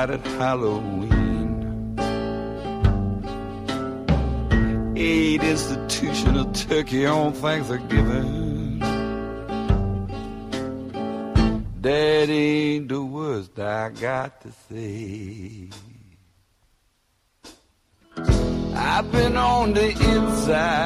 night 0.00 0.10
at 0.10 0.26
Halloween. 0.40 1.96
Eight 4.96 5.42
institutional 5.42 6.46
turkey 6.52 7.06
on 7.06 7.32
Thanksgiving. 7.32 8.78
That 11.80 12.28
ain't 12.28 12.88
the 12.88 13.02
worst 13.02 13.58
I 13.58 13.90
got 13.90 14.40
to 14.42 14.52
say. 14.68 15.68
I've 18.74 19.12
been 19.12 19.36
on 19.36 19.74
the 19.74 19.90
inside. 19.90 20.79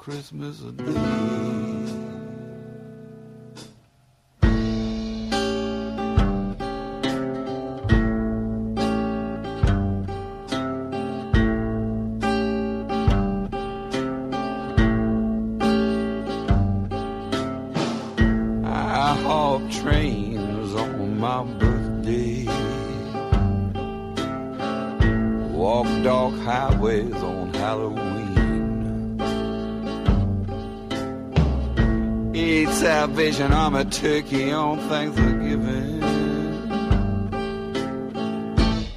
Christmas 0.00 0.62
a 0.62 0.72
day. 0.72 1.79
vision. 33.20 33.52
I'm 33.52 33.74
a 33.74 33.84
turkey 33.84 34.50
on 34.50 34.78
Thanksgiving. 34.88 36.00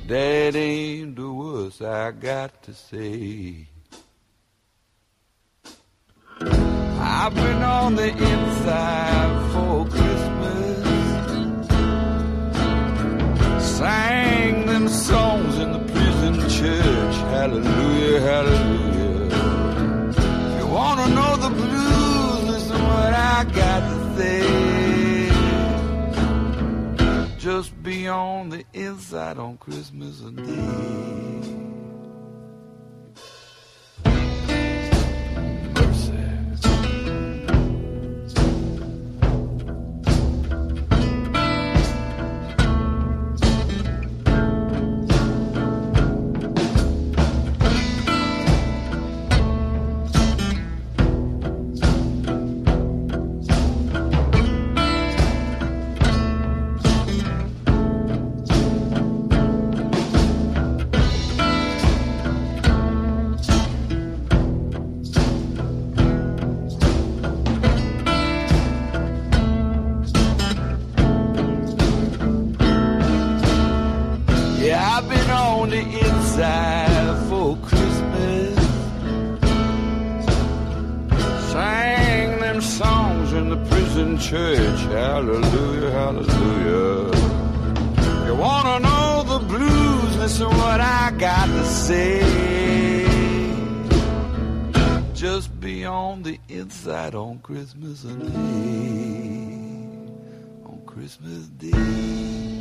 That 0.07 0.55
ain't 0.55 1.17
the 1.17 1.29
worst 1.29 1.81
I 1.81 2.11
got 2.11 2.51
to 2.63 2.73
say. 2.73 3.67
I've 7.19 7.35
been 7.35 7.61
on 7.79 7.95
the 7.95 8.09
inside 8.31 9.33
for 9.51 9.75
Christmas. 9.95 10.77
Sang 13.77 14.65
them 14.65 14.87
songs 14.87 15.53
in 15.63 15.69
the 15.73 15.83
prison 15.93 16.33
church. 16.57 17.15
Hallelujah, 17.35 18.19
hallelujah. 18.31 19.25
If 20.47 20.59
you 20.59 20.67
wanna 20.79 21.07
know 21.17 21.33
the 21.45 21.51
blues, 21.59 22.43
listen 22.53 22.81
what 22.91 23.13
I 23.13 23.43
got 23.61 24.02
just 27.37 27.81
be 27.83 28.07
on 28.07 28.49
the 28.49 28.63
inside 28.73 29.37
on 29.37 29.57
Christmas 29.57 30.19
Day. 30.19 31.62
on 96.13 96.21
the 96.21 96.39
inside 96.47 97.15
on 97.15 97.39
Christmas 97.39 98.03
Day. 98.03 98.19
On 100.63 100.79
Christmas 100.85 101.47
Day. 101.57 102.52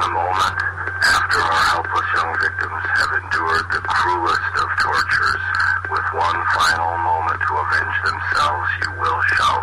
the 0.00 0.08
moment 0.08 0.56
after 1.04 1.38
our 1.44 1.62
helpless 1.76 2.08
young 2.16 2.32
victims 2.40 2.82
have 2.88 3.12
endured 3.20 3.66
the 3.68 3.84
cruelest 3.84 4.52
of 4.56 4.68
tortures, 4.80 5.44
with 5.92 6.06
one 6.16 6.40
final 6.56 6.96
moment 7.04 7.36
to 7.36 7.52
avenge 7.52 7.96
themselves, 8.08 8.68
you 8.80 8.90
will 8.96 9.20
shout. 9.36 9.59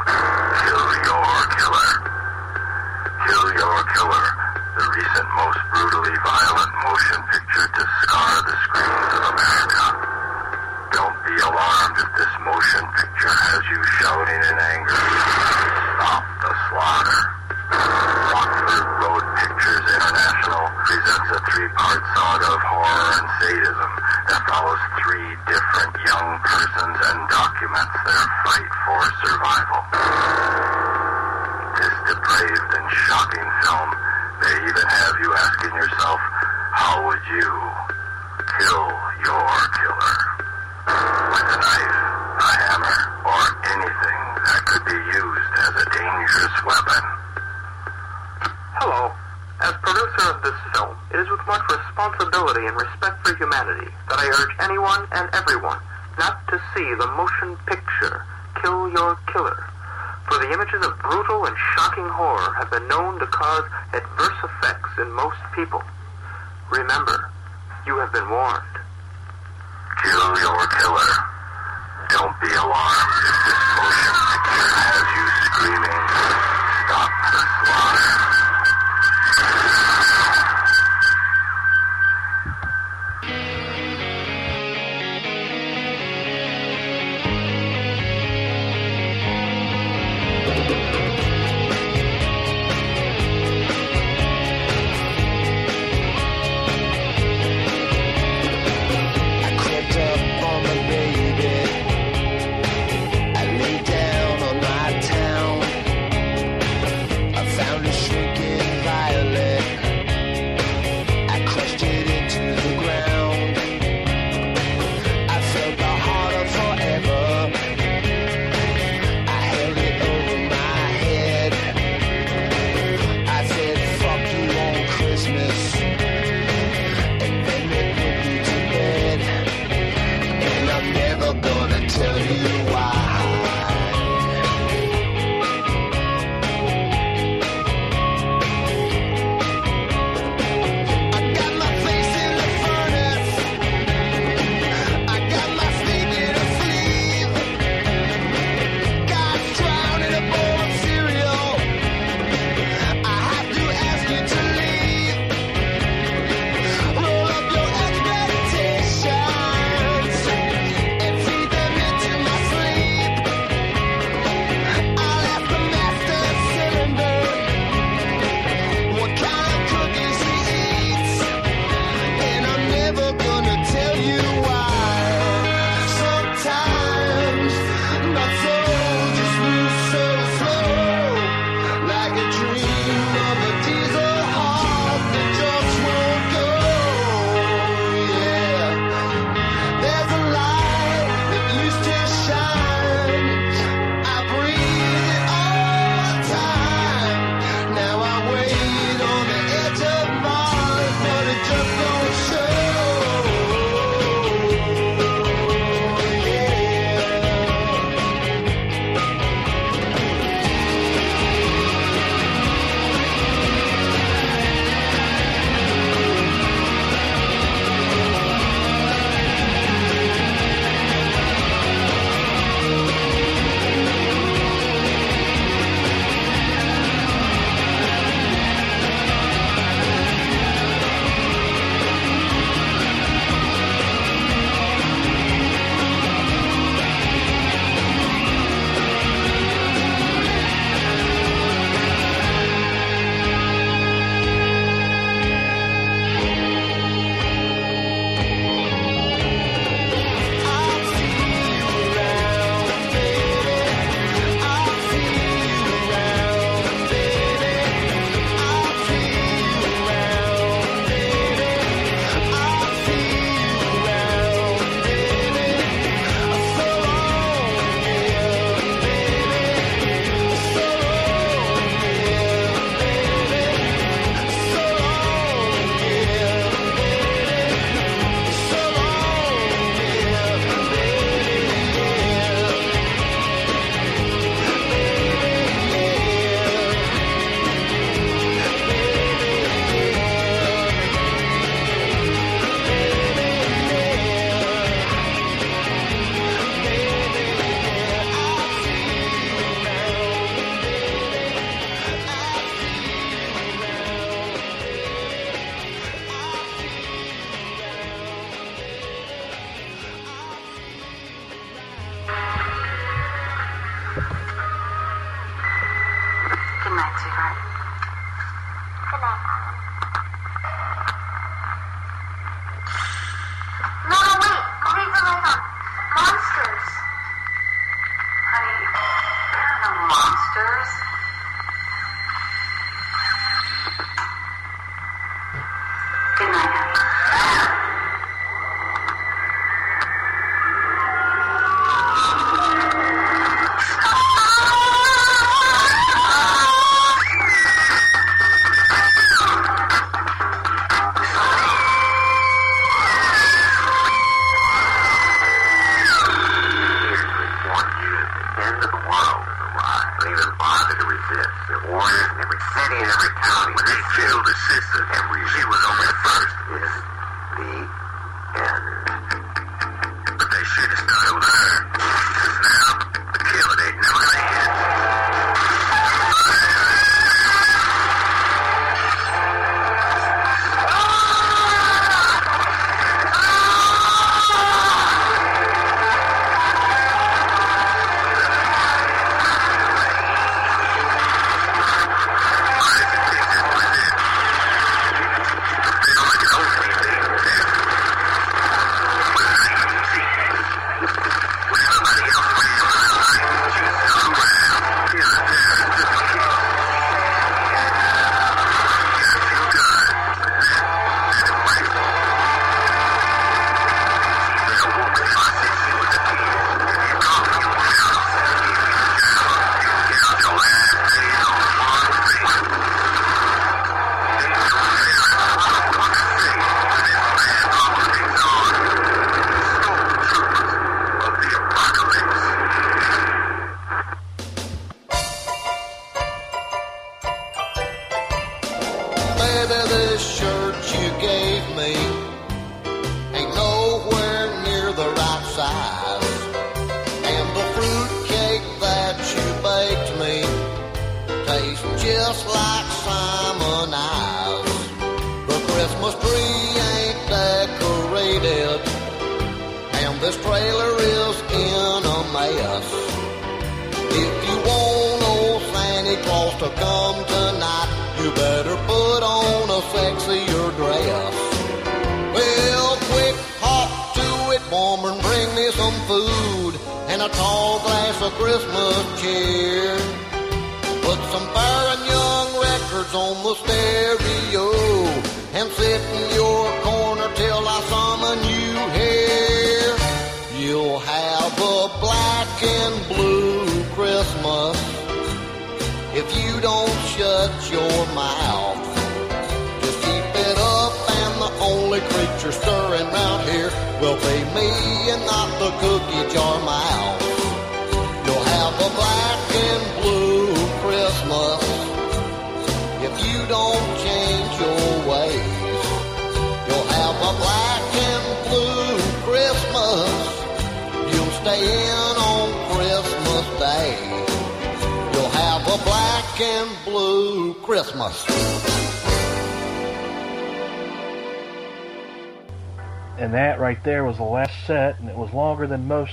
the 62.77 62.87
known, 62.87 63.19
to 63.19 63.26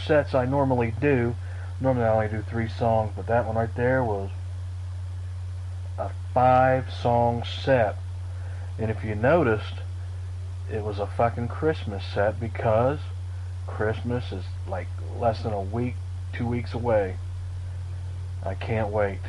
sets 0.06 0.34
I 0.34 0.44
normally 0.44 0.94
do. 1.00 1.34
Normally 1.80 2.04
I 2.04 2.14
only 2.14 2.28
do 2.28 2.42
three 2.42 2.68
songs, 2.68 3.12
but 3.16 3.26
that 3.26 3.46
one 3.46 3.56
right 3.56 3.74
there 3.74 4.02
was 4.02 4.30
a 5.98 6.10
five 6.32 6.92
song 6.92 7.44
set. 7.44 7.96
And 8.78 8.90
if 8.90 9.04
you 9.04 9.14
noticed, 9.14 9.74
it 10.70 10.82
was 10.82 10.98
a 10.98 11.06
fucking 11.06 11.48
Christmas 11.48 12.04
set 12.04 12.40
because 12.40 12.98
Christmas 13.66 14.32
is 14.32 14.44
like 14.68 14.88
less 15.18 15.42
than 15.42 15.52
a 15.52 15.60
week, 15.60 15.94
two 16.32 16.46
weeks 16.46 16.74
away. 16.74 17.16
I 18.44 18.54
can't 18.54 18.88
wait. 18.88 19.20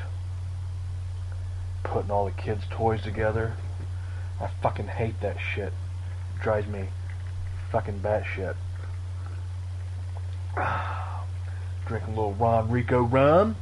Putting 1.83 2.11
all 2.11 2.25
the 2.25 2.31
kids' 2.31 2.63
toys 2.69 3.01
together. 3.01 3.53
I 4.41 4.49
fucking 4.61 4.87
hate 4.87 5.21
that 5.21 5.37
shit. 5.39 5.73
drives 6.41 6.67
me 6.67 6.89
fucking 7.71 7.99
batshit. 7.99 8.55
Drinking 11.87 12.04
a 12.04 12.04
little 12.15 12.35
Ronrico 12.35 13.11
rum. 13.11 13.55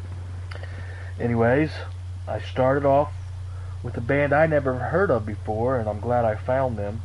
Anyways, 1.19 1.71
I 2.27 2.39
started 2.39 2.85
off 2.85 3.11
with 3.81 3.97
a 3.97 4.01
band 4.01 4.31
I 4.31 4.45
never 4.45 4.75
heard 4.75 5.09
of 5.11 5.25
before, 5.25 5.79
and 5.79 5.89
I'm 5.89 5.99
glad 5.99 6.23
I 6.23 6.35
found 6.35 6.77
them. 6.77 7.01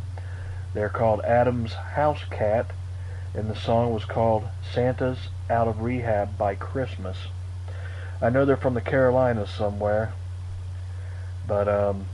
They're 0.75 0.89
called 0.89 1.23
Adam's 1.23 1.73
House 1.73 2.21
Cat, 2.31 2.67
and 3.35 3.51
the 3.51 3.57
song 3.57 3.93
was 3.93 4.05
called 4.05 4.45
Santa's 4.73 5.19
Out 5.49 5.67
of 5.67 5.81
Rehab 5.81 6.37
by 6.37 6.55
Christmas. 6.55 7.17
I 8.21 8.31
know 8.31 8.45
they're 8.45 8.57
from 8.57 8.75
the 8.75 8.81
Carolinas 8.81 9.51
somewhere, 9.51 10.13
but 11.47 11.69
um, 11.69 12.07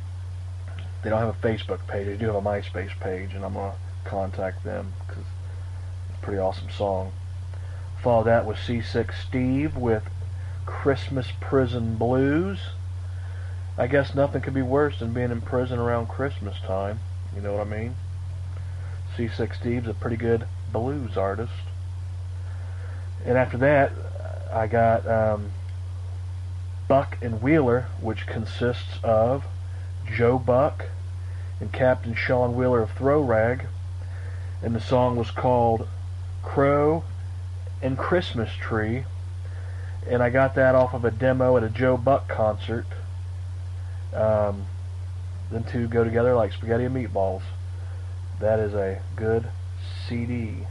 they 1.02 1.10
don't 1.10 1.18
have 1.18 1.36
a 1.36 1.46
Facebook 1.46 1.86
page. 1.88 2.06
They 2.06 2.16
do 2.16 2.26
have 2.26 2.36
a 2.36 2.40
MySpace 2.40 2.98
page, 3.00 3.34
and 3.34 3.44
I'm 3.44 3.54
gonna 3.54 3.74
contact 4.04 4.64
them 4.64 4.92
because 5.06 5.24
it's 6.08 6.18
a 6.18 6.24
pretty 6.24 6.38
awesome 6.38 6.70
song. 6.70 7.12
Follow 8.04 8.24
that 8.24 8.44
with 8.44 8.58
C6 8.58 9.14
Steve 9.26 9.78
with 9.78 10.02
Christmas 10.66 11.28
Prison 11.40 11.94
Blues. 11.94 12.58
I 13.78 13.86
guess 13.86 14.14
nothing 14.14 14.42
could 14.42 14.52
be 14.52 14.60
worse 14.60 14.98
than 14.98 15.14
being 15.14 15.30
in 15.30 15.40
prison 15.40 15.78
around 15.78 16.08
Christmas 16.08 16.58
time. 16.66 17.00
You 17.34 17.40
know 17.40 17.54
what 17.54 17.66
I 17.66 17.70
mean? 17.70 17.94
C6 19.16 19.56
Steve's 19.56 19.88
a 19.88 19.94
pretty 19.94 20.16
good 20.18 20.46
blues 20.70 21.16
artist. 21.16 21.54
And 23.24 23.38
after 23.38 23.56
that, 23.56 23.92
I 24.52 24.66
got 24.66 25.06
um, 25.08 25.52
Buck 26.86 27.16
and 27.22 27.40
Wheeler, 27.40 27.86
which 28.02 28.26
consists 28.26 28.98
of 29.02 29.46
Joe 30.14 30.38
Buck 30.38 30.88
and 31.58 31.72
Captain 31.72 32.14
Sean 32.14 32.54
Wheeler 32.54 32.82
of 32.82 32.90
Throw 32.92 33.22
Rag. 33.22 33.64
And 34.62 34.76
the 34.76 34.80
song 34.82 35.16
was 35.16 35.30
called 35.30 35.88
Crow 36.42 37.02
and 37.84 37.98
Christmas 37.98 38.50
Tree. 38.58 39.04
And 40.08 40.22
I 40.22 40.30
got 40.30 40.54
that 40.56 40.74
off 40.74 40.94
of 40.94 41.04
a 41.04 41.10
demo 41.10 41.56
at 41.56 41.62
a 41.62 41.68
Joe 41.68 41.96
Buck 41.96 42.28
concert. 42.28 42.86
Um, 44.12 44.64
two 45.68 45.86
go 45.86 46.02
together 46.02 46.34
like 46.34 46.52
spaghetti 46.52 46.84
and 46.84 46.96
meatballs. 46.96 47.42
That 48.40 48.58
is 48.58 48.74
a 48.74 49.00
good 49.16 49.44
CD. 50.08 50.66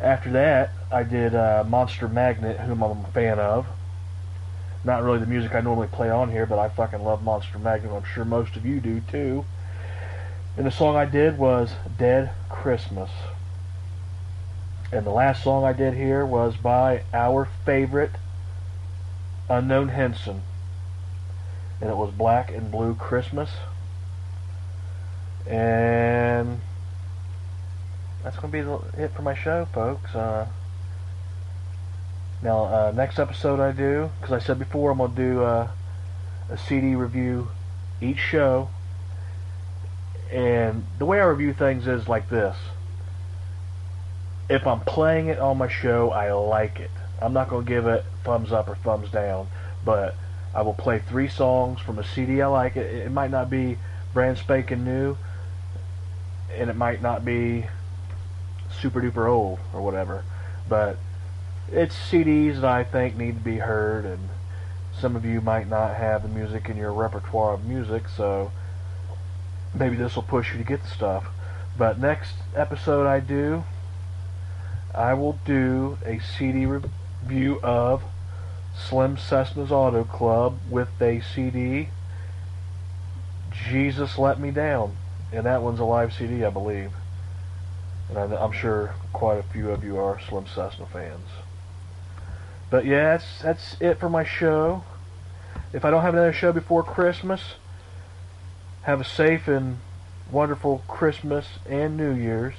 After 0.00 0.30
that, 0.32 0.72
I 0.92 1.04
did 1.04 1.34
uh, 1.34 1.64
Monster 1.66 2.08
Magnet, 2.08 2.60
whom 2.60 2.82
I'm 2.82 3.04
a 3.04 3.08
fan 3.08 3.38
of. 3.38 3.66
Not 4.84 5.02
really 5.02 5.18
the 5.18 5.26
music 5.26 5.54
I 5.54 5.60
normally 5.60 5.88
play 5.88 6.10
on 6.10 6.30
here, 6.30 6.46
but 6.46 6.58
I 6.58 6.68
fucking 6.68 7.02
love 7.02 7.22
Monster 7.22 7.58
Magnet. 7.58 7.92
I'm 7.92 8.04
sure 8.04 8.24
most 8.24 8.56
of 8.56 8.66
you 8.66 8.80
do 8.80 9.00
too. 9.00 9.44
And 10.56 10.66
the 10.66 10.70
song 10.70 10.96
I 10.96 11.06
did 11.06 11.38
was 11.38 11.70
Dead 11.98 12.30
Christmas. 12.50 13.10
And 14.92 15.04
the 15.04 15.10
last 15.10 15.42
song 15.42 15.64
I 15.64 15.72
did 15.72 15.94
here 15.94 16.24
was 16.24 16.56
by 16.56 17.02
our 17.12 17.48
favorite 17.64 18.12
Unknown 19.48 19.88
Hinson. 19.88 20.42
And 21.80 21.90
it 21.90 21.96
was 21.96 22.12
Black 22.12 22.50
and 22.52 22.70
Blue 22.70 22.94
Christmas. 22.94 23.50
And 25.46 26.60
that's 28.22 28.36
going 28.36 28.52
to 28.52 28.58
be 28.58 28.62
the- 28.62 29.04
it 29.04 29.12
for 29.14 29.22
my 29.22 29.34
show, 29.34 29.66
folks. 29.66 30.14
Uh, 30.14 30.46
now, 32.42 32.64
uh, 32.64 32.92
next 32.94 33.18
episode 33.18 33.60
I 33.60 33.72
do, 33.72 34.10
because 34.20 34.32
I 34.32 34.38
said 34.44 34.58
before 34.58 34.92
I'm 34.92 34.98
going 34.98 35.10
to 35.10 35.16
do 35.16 35.42
uh, 35.42 35.68
a 36.48 36.58
CD 36.58 36.94
review 36.94 37.48
each 38.00 38.18
show. 38.18 38.68
And 40.30 40.86
the 40.98 41.06
way 41.06 41.20
I 41.20 41.24
review 41.24 41.52
things 41.52 41.86
is 41.86 42.08
like 42.08 42.28
this. 42.28 42.56
If 44.48 44.66
I'm 44.66 44.80
playing 44.80 45.28
it 45.28 45.38
on 45.38 45.58
my 45.58 45.68
show, 45.68 46.10
I 46.10 46.32
like 46.32 46.78
it. 46.78 46.90
I'm 47.20 47.32
not 47.32 47.48
going 47.48 47.64
to 47.64 47.68
give 47.68 47.86
it 47.86 48.04
thumbs 48.24 48.52
up 48.52 48.68
or 48.68 48.76
thumbs 48.76 49.10
down, 49.10 49.48
but 49.84 50.14
I 50.54 50.62
will 50.62 50.74
play 50.74 51.00
three 51.00 51.28
songs 51.28 51.80
from 51.80 51.98
a 51.98 52.04
CD 52.04 52.40
I 52.42 52.46
like. 52.46 52.76
It, 52.76 53.06
it 53.06 53.10
might 53.10 53.30
not 53.30 53.50
be 53.50 53.78
brand 54.14 54.38
spanking 54.38 54.84
new, 54.84 55.16
and 56.54 56.70
it 56.70 56.76
might 56.76 57.02
not 57.02 57.24
be 57.24 57.66
super 58.80 59.00
duper 59.00 59.28
old 59.28 59.58
or 59.72 59.82
whatever, 59.82 60.24
but 60.68 60.96
it's 61.72 61.94
CDs 61.94 62.56
that 62.56 62.64
I 62.64 62.84
think 62.84 63.16
need 63.16 63.38
to 63.38 63.44
be 63.44 63.58
heard, 63.58 64.04
and 64.04 64.28
some 64.98 65.16
of 65.16 65.24
you 65.24 65.40
might 65.40 65.68
not 65.68 65.96
have 65.96 66.22
the 66.22 66.28
music 66.28 66.68
in 66.68 66.76
your 66.76 66.92
repertoire 66.92 67.54
of 67.54 67.64
music, 67.64 68.08
so 68.08 68.52
maybe 69.74 69.96
this 69.96 70.14
will 70.14 70.22
push 70.22 70.52
you 70.52 70.58
to 70.58 70.64
get 70.64 70.82
the 70.82 70.88
stuff. 70.88 71.26
But 71.76 71.98
next 71.98 72.34
episode 72.54 73.06
I 73.06 73.20
do, 73.20 73.64
I 74.96 75.14
will 75.14 75.38
do 75.44 75.98
a 76.04 76.18
CD 76.20 76.66
review 76.66 77.60
of 77.62 78.02
Slim 78.88 79.16
Cessna's 79.16 79.70
Auto 79.70 80.04
Club 80.04 80.58
with 80.70 80.88
a 81.02 81.20
CD, 81.20 81.88
Jesus 83.68 84.18
Let 84.18 84.40
Me 84.40 84.50
Down. 84.50 84.96
And 85.32 85.44
that 85.46 85.62
one's 85.62 85.80
a 85.80 85.84
live 85.84 86.12
CD, 86.14 86.44
I 86.44 86.50
believe. 86.50 86.92
And 88.08 88.18
I'm 88.18 88.52
sure 88.52 88.94
quite 89.12 89.38
a 89.38 89.42
few 89.42 89.70
of 89.70 89.84
you 89.84 89.98
are 89.98 90.20
Slim 90.20 90.46
Cessna 90.46 90.86
fans. 90.86 91.28
But 92.70 92.86
yeah, 92.86 93.16
that's, 93.16 93.42
that's 93.42 93.76
it 93.80 93.98
for 94.00 94.08
my 94.08 94.24
show. 94.24 94.84
If 95.72 95.84
I 95.84 95.90
don't 95.90 96.02
have 96.02 96.14
another 96.14 96.32
show 96.32 96.52
before 96.52 96.82
Christmas, 96.82 97.54
Have 98.82 99.00
a 99.00 99.04
safe 99.04 99.48
and 99.48 99.78
wonderful 100.30 100.84
Christmas 100.86 101.58
and 101.68 101.96
New 101.96 102.14
Year's. 102.14 102.54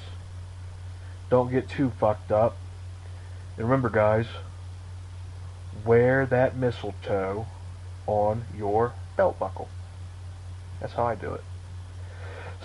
Don't 1.30 1.50
get 1.50 1.68
too 1.68 1.90
fucked 1.98 2.32
up. 2.32 2.56
And 3.56 3.66
remember, 3.66 3.90
guys, 3.90 4.26
wear 5.84 6.26
that 6.26 6.56
mistletoe 6.56 7.46
on 8.06 8.44
your 8.56 8.92
belt 9.16 9.38
buckle. 9.38 9.68
That's 10.80 10.94
how 10.94 11.04
I 11.04 11.14
do 11.14 11.34
it. 11.34 11.42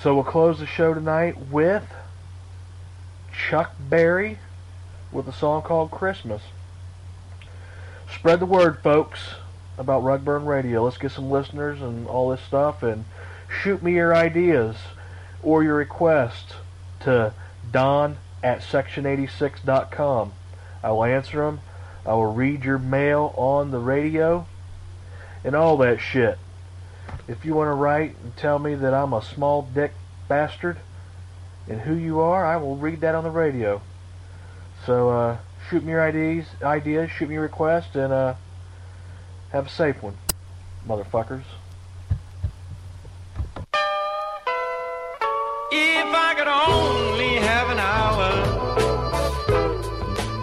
So 0.01 0.15
we'll 0.15 0.23
close 0.23 0.59
the 0.59 0.65
show 0.65 0.93
tonight 0.93 1.37
with 1.49 1.83
Chuck 3.49 3.73
Berry 3.79 4.39
with 5.11 5.27
a 5.27 5.33
song 5.33 5.61
called 5.61 5.91
Christmas. 5.91 6.41
Spread 8.13 8.39
the 8.39 8.45
word, 8.45 8.79
folks, 8.81 9.19
about 9.77 10.03
Rugburn 10.03 10.45
Radio. 10.45 10.83
Let's 10.83 10.97
get 10.97 11.11
some 11.11 11.29
listeners 11.29 11.81
and 11.81 12.07
all 12.07 12.29
this 12.29 12.41
stuff, 12.41 12.83
and 12.83 13.05
shoot 13.61 13.81
me 13.81 13.93
your 13.93 14.15
ideas 14.15 14.75
or 15.41 15.63
your 15.63 15.75
requests 15.75 16.53
to 17.01 17.33
don 17.71 18.17
at 18.43 18.59
section86.com. 18.59 20.33
I 20.83 20.91
will 20.91 21.05
answer 21.05 21.45
them. 21.45 21.61
I 22.05 22.13
will 22.13 22.33
read 22.33 22.65
your 22.65 22.77
mail 22.77 23.33
on 23.37 23.71
the 23.71 23.79
radio 23.79 24.45
and 25.43 25.55
all 25.55 25.77
that 25.77 25.99
shit. 25.99 26.37
If 27.27 27.45
you 27.45 27.55
want 27.55 27.69
to 27.69 27.73
write 27.73 28.15
and 28.23 28.35
tell 28.35 28.59
me 28.59 28.75
that 28.75 28.93
I'm 28.93 29.13
a 29.13 29.21
small 29.21 29.61
dick 29.73 29.93
bastard 30.27 30.77
and 31.69 31.81
who 31.81 31.95
you 31.95 32.19
are, 32.19 32.45
I 32.45 32.57
will 32.57 32.75
read 32.75 33.01
that 33.01 33.15
on 33.15 33.23
the 33.23 33.31
radio. 33.31 33.81
So 34.85 35.09
uh, 35.09 35.37
shoot 35.69 35.83
me 35.83 35.91
your 35.91 36.03
ideas, 36.03 36.45
ideas, 36.61 37.09
shoot 37.11 37.29
me 37.29 37.35
your 37.35 37.43
requests, 37.43 37.95
and 37.95 38.11
uh, 38.11 38.35
have 39.51 39.67
a 39.67 39.69
safe 39.69 40.03
one, 40.03 40.17
motherfuckers. 40.87 41.43
If 45.75 46.05
I 46.13 46.35
could 46.35 46.47
only 46.47 47.33
have 47.37 47.69
an 47.71 47.79
hour 47.79 48.29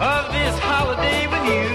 of 0.01 0.33
this 0.33 0.59
holiday 0.59 1.25
with 1.33 1.45
you, 1.53 1.67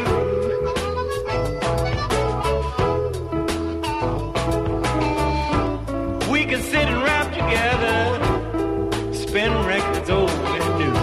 we 6.31 6.45
could 6.45 6.62
sit 6.65 6.87
and 6.87 7.03
rap 7.03 7.33
together, 7.33 8.20
spin 9.15 9.53
records 9.65 10.11
old 10.11 10.28
and 10.28 10.78
new. 10.78 10.95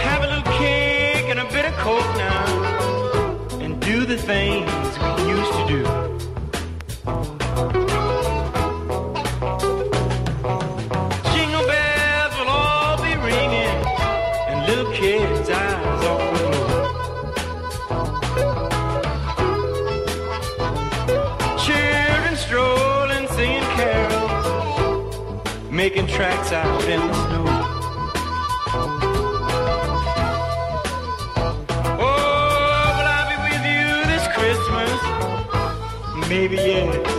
Have 0.00 0.22
a 0.24 0.26
little 0.26 0.52
cake 0.58 1.28
and 1.28 1.38
a 1.38 1.44
bit 1.52 1.64
of 1.66 1.74
coke 1.76 2.16
now, 2.16 2.44
and 3.60 3.78
do 3.80 4.04
the 4.04 4.16
things 4.16 4.71
making 25.94 26.14
tracks 26.14 26.52
out 26.52 26.84
in 26.84 27.00
the 27.00 27.12
snow. 27.12 27.44
Oh, 32.00 32.94
will 32.96 33.08
I 33.08 33.22
be 33.28 33.36
with 33.44 33.64
you 33.72 33.88
this 34.10 34.24
Christmas? 34.32 34.98
Maybe 36.30 36.56
yes, 36.56 37.11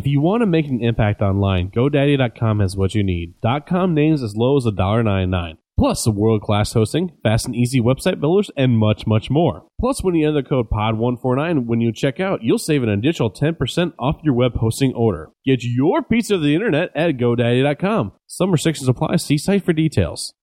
If 0.00 0.06
you 0.06 0.22
want 0.22 0.40
to 0.40 0.46
make 0.46 0.66
an 0.66 0.82
impact 0.82 1.20
online, 1.20 1.70
GoDaddy.com 1.72 2.60
has 2.60 2.74
what 2.74 2.94
you 2.94 3.02
need. 3.02 3.34
.com 3.66 3.92
names 3.92 4.22
as 4.22 4.34
low 4.34 4.56
as 4.56 4.64
$1.99. 4.64 5.58
Plus, 5.78 6.06
a 6.06 6.10
world-class 6.10 6.72
hosting, 6.72 7.12
fast 7.22 7.44
and 7.44 7.54
easy 7.54 7.82
website 7.82 8.18
builders, 8.18 8.50
and 8.56 8.78
much, 8.78 9.06
much 9.06 9.28
more. 9.28 9.66
Plus, 9.78 10.02
when 10.02 10.14
you 10.14 10.26
enter 10.26 10.40
the 10.40 10.48
code 10.48 10.70
POD149 10.70 11.66
when 11.66 11.82
you 11.82 11.92
check 11.92 12.18
out, 12.18 12.42
you'll 12.42 12.56
save 12.56 12.82
an 12.82 12.88
additional 12.88 13.30
10% 13.30 13.92
off 13.98 14.22
your 14.24 14.32
web 14.32 14.54
hosting 14.54 14.94
order. 14.94 15.28
Get 15.44 15.62
your 15.64 16.02
piece 16.02 16.30
of 16.30 16.40
the 16.40 16.54
internet 16.54 16.88
at 16.96 17.18
GoDaddy.com. 17.18 18.12
Some 18.26 18.52
restrictions 18.52 18.88
apply. 18.88 19.16
See 19.16 19.36
site 19.36 19.66
for 19.66 19.74
details. 19.74 20.32